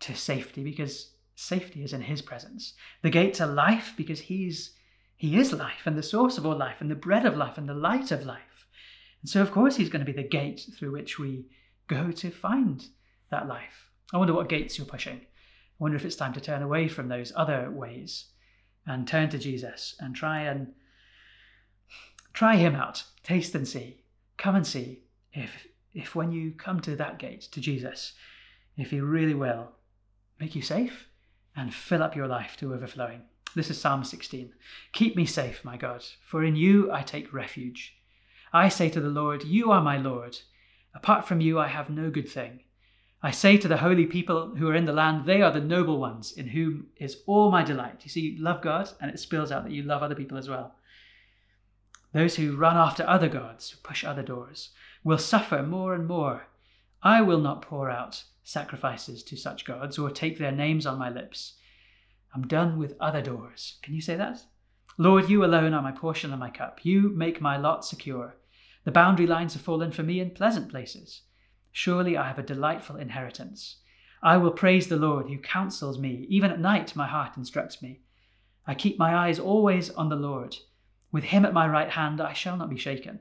to 0.00 0.14
safety, 0.14 0.62
because 0.62 1.10
safety 1.34 1.82
is 1.82 1.92
in 1.92 2.02
His 2.02 2.22
presence. 2.22 2.74
The 3.02 3.10
gate 3.10 3.34
to 3.34 3.46
life, 3.46 3.92
because 3.96 4.20
He's 4.20 4.70
He 5.16 5.36
is 5.36 5.52
life 5.52 5.82
and 5.86 5.98
the 5.98 6.02
source 6.02 6.38
of 6.38 6.46
all 6.46 6.56
life 6.56 6.80
and 6.80 6.90
the 6.90 6.94
bread 6.94 7.26
of 7.26 7.36
life 7.36 7.58
and 7.58 7.68
the 7.68 7.74
light 7.74 8.12
of 8.12 8.24
life. 8.24 8.66
And 9.22 9.28
so, 9.28 9.42
of 9.42 9.50
course, 9.50 9.76
He's 9.76 9.90
going 9.90 10.04
to 10.04 10.12
be 10.12 10.16
the 10.16 10.28
gate 10.28 10.64
through 10.78 10.92
which 10.92 11.18
we 11.18 11.46
go 11.88 12.12
to 12.12 12.30
find 12.30 12.86
that 13.30 13.48
life. 13.48 13.90
I 14.12 14.18
wonder 14.18 14.34
what 14.34 14.48
gates 14.48 14.78
you're 14.78 14.86
pushing. 14.86 15.22
I 15.80 15.82
wonder 15.82 15.96
if 15.96 16.04
it's 16.04 16.16
time 16.16 16.34
to 16.34 16.40
turn 16.42 16.60
away 16.60 16.88
from 16.88 17.08
those 17.08 17.32
other 17.34 17.70
ways 17.70 18.26
and 18.86 19.08
turn 19.08 19.30
to 19.30 19.38
Jesus 19.38 19.94
and 19.98 20.14
try 20.14 20.42
and 20.42 20.74
try 22.34 22.56
him 22.56 22.76
out. 22.76 23.04
Taste 23.22 23.54
and 23.54 23.66
see. 23.66 24.02
Come 24.36 24.56
and 24.56 24.66
see 24.66 25.04
if 25.32 25.66
if 25.94 26.14
when 26.14 26.32
you 26.32 26.52
come 26.52 26.80
to 26.80 26.94
that 26.96 27.18
gate 27.18 27.40
to 27.52 27.60
Jesus, 27.60 28.12
if 28.76 28.90
he 28.90 29.00
really 29.00 29.32
will 29.32 29.72
make 30.38 30.54
you 30.54 30.60
safe 30.60 31.06
and 31.56 31.74
fill 31.74 32.02
up 32.02 32.14
your 32.14 32.28
life 32.28 32.56
to 32.58 32.74
overflowing. 32.74 33.22
This 33.56 33.70
is 33.70 33.80
Psalm 33.80 34.04
16. 34.04 34.52
Keep 34.92 35.16
me 35.16 35.24
safe, 35.26 35.64
my 35.64 35.76
God, 35.76 36.04
for 36.24 36.44
in 36.44 36.56
you 36.56 36.92
I 36.92 37.02
take 37.02 37.32
refuge. 37.32 37.96
I 38.52 38.68
say 38.68 38.90
to 38.90 39.00
the 39.00 39.08
Lord, 39.08 39.44
You 39.44 39.72
are 39.72 39.82
my 39.82 39.96
Lord. 39.96 40.38
Apart 40.94 41.26
from 41.26 41.40
you, 41.40 41.58
I 41.58 41.68
have 41.68 41.88
no 41.88 42.10
good 42.10 42.28
thing. 42.28 42.64
I 43.22 43.30
say 43.30 43.58
to 43.58 43.68
the 43.68 43.78
holy 43.78 44.06
people 44.06 44.54
who 44.56 44.68
are 44.68 44.74
in 44.74 44.86
the 44.86 44.92
land, 44.92 45.26
They 45.26 45.42
are 45.42 45.52
the 45.52 45.60
noble 45.60 45.98
ones, 45.98 46.32
in 46.32 46.48
whom 46.48 46.86
is 46.96 47.18
all 47.26 47.50
my 47.50 47.62
delight. 47.62 48.00
You 48.02 48.10
see, 48.10 48.20
you 48.20 48.42
love 48.42 48.62
God, 48.62 48.90
and 49.00 49.10
it 49.10 49.20
spills 49.20 49.52
out 49.52 49.64
that 49.64 49.72
you 49.72 49.82
love 49.82 50.02
other 50.02 50.14
people 50.14 50.38
as 50.38 50.48
well. 50.48 50.74
Those 52.12 52.36
who 52.36 52.56
run 52.56 52.76
after 52.76 53.06
other 53.06 53.28
gods, 53.28 53.70
who 53.70 53.78
push 53.82 54.04
other 54.04 54.22
doors, 54.22 54.70
will 55.04 55.18
suffer 55.18 55.62
more 55.62 55.94
and 55.94 56.06
more. 56.06 56.46
I 57.02 57.20
will 57.20 57.40
not 57.40 57.62
pour 57.62 57.90
out 57.90 58.24
sacrifices 58.42 59.22
to 59.24 59.36
such 59.36 59.64
gods 59.64 59.98
or 59.98 60.10
take 60.10 60.38
their 60.38 60.50
names 60.50 60.86
on 60.86 60.98
my 60.98 61.10
lips. 61.10 61.54
I'm 62.34 62.46
done 62.46 62.78
with 62.78 62.96
other 63.00 63.22
doors. 63.22 63.78
Can 63.82 63.94
you 63.94 64.00
say 64.00 64.16
that? 64.16 64.42
Lord, 64.98 65.28
you 65.28 65.44
alone 65.44 65.74
are 65.74 65.82
my 65.82 65.92
portion 65.92 66.30
and 66.30 66.40
my 66.40 66.50
cup. 66.50 66.80
You 66.84 67.10
make 67.10 67.40
my 67.40 67.56
lot 67.56 67.84
secure. 67.84 68.36
The 68.84 68.90
boundary 68.90 69.26
lines 69.26 69.52
have 69.52 69.62
fallen 69.62 69.92
for 69.92 70.02
me 70.02 70.20
in 70.20 70.30
pleasant 70.30 70.70
places. 70.70 71.22
Surely 71.72 72.16
I 72.16 72.26
have 72.26 72.38
a 72.38 72.42
delightful 72.42 72.96
inheritance. 72.96 73.76
I 74.22 74.36
will 74.36 74.50
praise 74.50 74.88
the 74.88 74.96
Lord 74.96 75.28
who 75.28 75.38
counsels 75.38 75.98
me. 75.98 76.26
Even 76.28 76.50
at 76.50 76.60
night, 76.60 76.94
my 76.94 77.06
heart 77.06 77.36
instructs 77.36 77.80
me. 77.80 78.00
I 78.66 78.74
keep 78.74 78.98
my 78.98 79.14
eyes 79.14 79.38
always 79.38 79.90
on 79.90 80.08
the 80.08 80.16
Lord. 80.16 80.56
With 81.12 81.24
him 81.24 81.44
at 81.44 81.54
my 81.54 81.66
right 81.66 81.90
hand, 81.90 82.20
I 82.20 82.32
shall 82.32 82.56
not 82.56 82.70
be 82.70 82.76
shaken. 82.76 83.20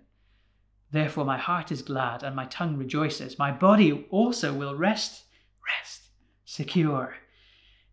Therefore, 0.92 1.26
my 1.26 1.38
heart 1.38 1.72
is 1.72 1.82
glad 1.82 2.24
and 2.24 2.36
my 2.36 2.46
tongue 2.46 2.78
rejoices. 2.78 3.40
My 3.40 3.52
body 3.52 4.08
also 4.10 4.54
will 4.54 4.76
rest, 4.76 5.26
rest, 5.66 6.10
secure, 6.46 7.16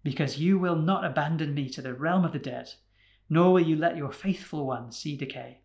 because 0.02 0.38
you 0.38 0.58
will 0.58 0.76
not 0.76 1.04
abandon 1.04 1.54
me 1.54 1.68
to 1.70 1.82
the 1.82 1.94
realm 1.94 2.24
of 2.24 2.32
the 2.32 2.38
dead, 2.38 2.72
nor 3.28 3.52
will 3.52 3.60
you 3.60 3.76
let 3.76 3.96
your 3.96 4.12
faithful 4.12 4.66
one 4.66 4.90
see 4.90 5.16
decay. 5.16 5.60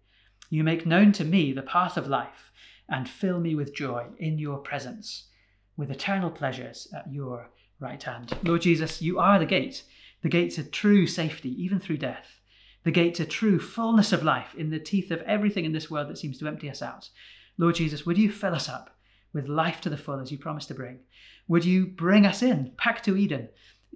You 0.49 0.63
make 0.63 0.85
known 0.85 1.11
to 1.13 1.23
me 1.23 1.53
the 1.53 1.61
path 1.61 1.95
of 1.95 2.07
life 2.07 2.51
and 2.91 3.09
fill 3.09 3.39
me 3.39 3.55
with 3.55 3.73
joy 3.73 4.05
in 4.19 4.37
your 4.37 4.59
presence, 4.59 5.29
with 5.75 5.89
eternal 5.89 6.29
pleasures 6.29 6.87
at 6.95 7.11
your 7.11 7.49
right 7.79 8.03
hand. 8.03 8.37
Lord 8.43 8.61
Jesus, 8.61 9.01
you 9.01 9.17
are 9.17 9.39
the 9.39 9.45
gate, 9.47 9.83
the 10.21 10.29
gate 10.29 10.51
to 10.51 10.63
true 10.63 11.07
safety, 11.07 11.49
even 11.63 11.79
through 11.79 11.97
death 11.97 12.41
the 12.83 12.91
gate 12.91 13.15
to 13.15 13.25
true 13.25 13.59
fullness 13.59 14.11
of 14.11 14.23
life 14.23 14.55
in 14.55 14.69
the 14.69 14.79
teeth 14.79 15.11
of 15.11 15.21
everything 15.21 15.65
in 15.65 15.71
this 15.71 15.91
world 15.91 16.09
that 16.09 16.17
seems 16.17 16.39
to 16.39 16.47
empty 16.47 16.69
us 16.69 16.81
out. 16.81 17.09
Lord 17.57 17.75
Jesus, 17.75 18.05
would 18.05 18.17
you 18.17 18.31
fill 18.31 18.55
us 18.55 18.67
up 18.67 18.95
with 19.33 19.47
life 19.47 19.81
to 19.81 19.89
the 19.89 19.97
full 19.97 20.19
as 20.19 20.31
you 20.31 20.37
promised 20.37 20.69
to 20.69 20.73
bring? 20.73 20.99
Would 21.47 21.65
you 21.65 21.85
bring 21.85 22.25
us 22.25 22.41
in, 22.41 22.71
back 22.83 23.03
to 23.03 23.15
Eden, 23.15 23.49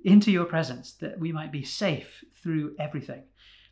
into 0.03 0.31
your 0.31 0.45
presence, 0.45 0.93
that 0.93 1.19
we 1.19 1.31
might 1.31 1.51
be 1.51 1.63
safe 1.63 2.23
through 2.41 2.75
everything? 2.79 3.23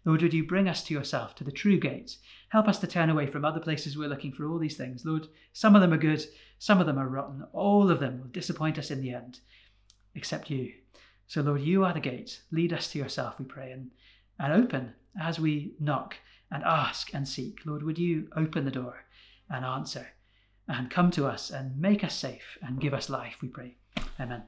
Lord, 0.05 0.21
would 0.21 0.33
you 0.33 0.45
bring 0.45 0.67
us 0.67 0.83
to 0.83 0.93
yourself, 0.93 1.33
to 1.35 1.43
the 1.43 1.51
true 1.51 1.79
gate? 1.79 2.17
Help 2.49 2.67
us 2.67 2.79
to 2.79 2.87
turn 2.87 3.09
away 3.09 3.25
from 3.25 3.45
other 3.45 3.59
places 3.59 3.97
we're 3.97 4.09
looking 4.09 4.33
for 4.33 4.45
all 4.45 4.59
these 4.59 4.75
things. 4.75 5.05
Lord, 5.05 5.27
some 5.53 5.75
of 5.75 5.81
them 5.81 5.93
are 5.93 5.97
good, 5.97 6.25
some 6.59 6.79
of 6.79 6.87
them 6.87 6.97
are 6.97 7.07
rotten. 7.07 7.45
All 7.53 7.89
of 7.89 7.99
them 7.99 8.19
will 8.19 8.27
disappoint 8.27 8.77
us 8.77 8.91
in 8.91 9.01
the 9.01 9.13
end, 9.13 9.39
except 10.13 10.49
you. 10.49 10.73
So, 11.27 11.41
Lord, 11.41 11.61
you 11.61 11.85
are 11.85 11.93
the 11.93 11.99
gate. 11.99 12.41
Lead 12.51 12.73
us 12.73 12.91
to 12.91 12.99
yourself, 12.99 13.39
we 13.39 13.45
pray, 13.45 13.71
and, 13.71 13.91
and 14.39 14.53
open 14.53 14.93
as 15.19 15.39
we 15.39 15.73
knock 15.79 16.17
and 16.51 16.63
ask 16.63 17.13
and 17.13 17.27
seek, 17.27 17.59
Lord, 17.65 17.83
would 17.83 17.97
you 17.97 18.27
open 18.35 18.65
the 18.65 18.71
door 18.71 19.05
and 19.49 19.65
answer 19.65 20.07
and 20.67 20.89
come 20.89 21.11
to 21.11 21.25
us 21.25 21.49
and 21.49 21.79
make 21.79 22.03
us 22.03 22.15
safe 22.15 22.57
and 22.61 22.79
give 22.79 22.93
us 22.93 23.09
life, 23.09 23.37
we 23.41 23.47
pray. 23.47 23.77
Amen. 24.19 24.43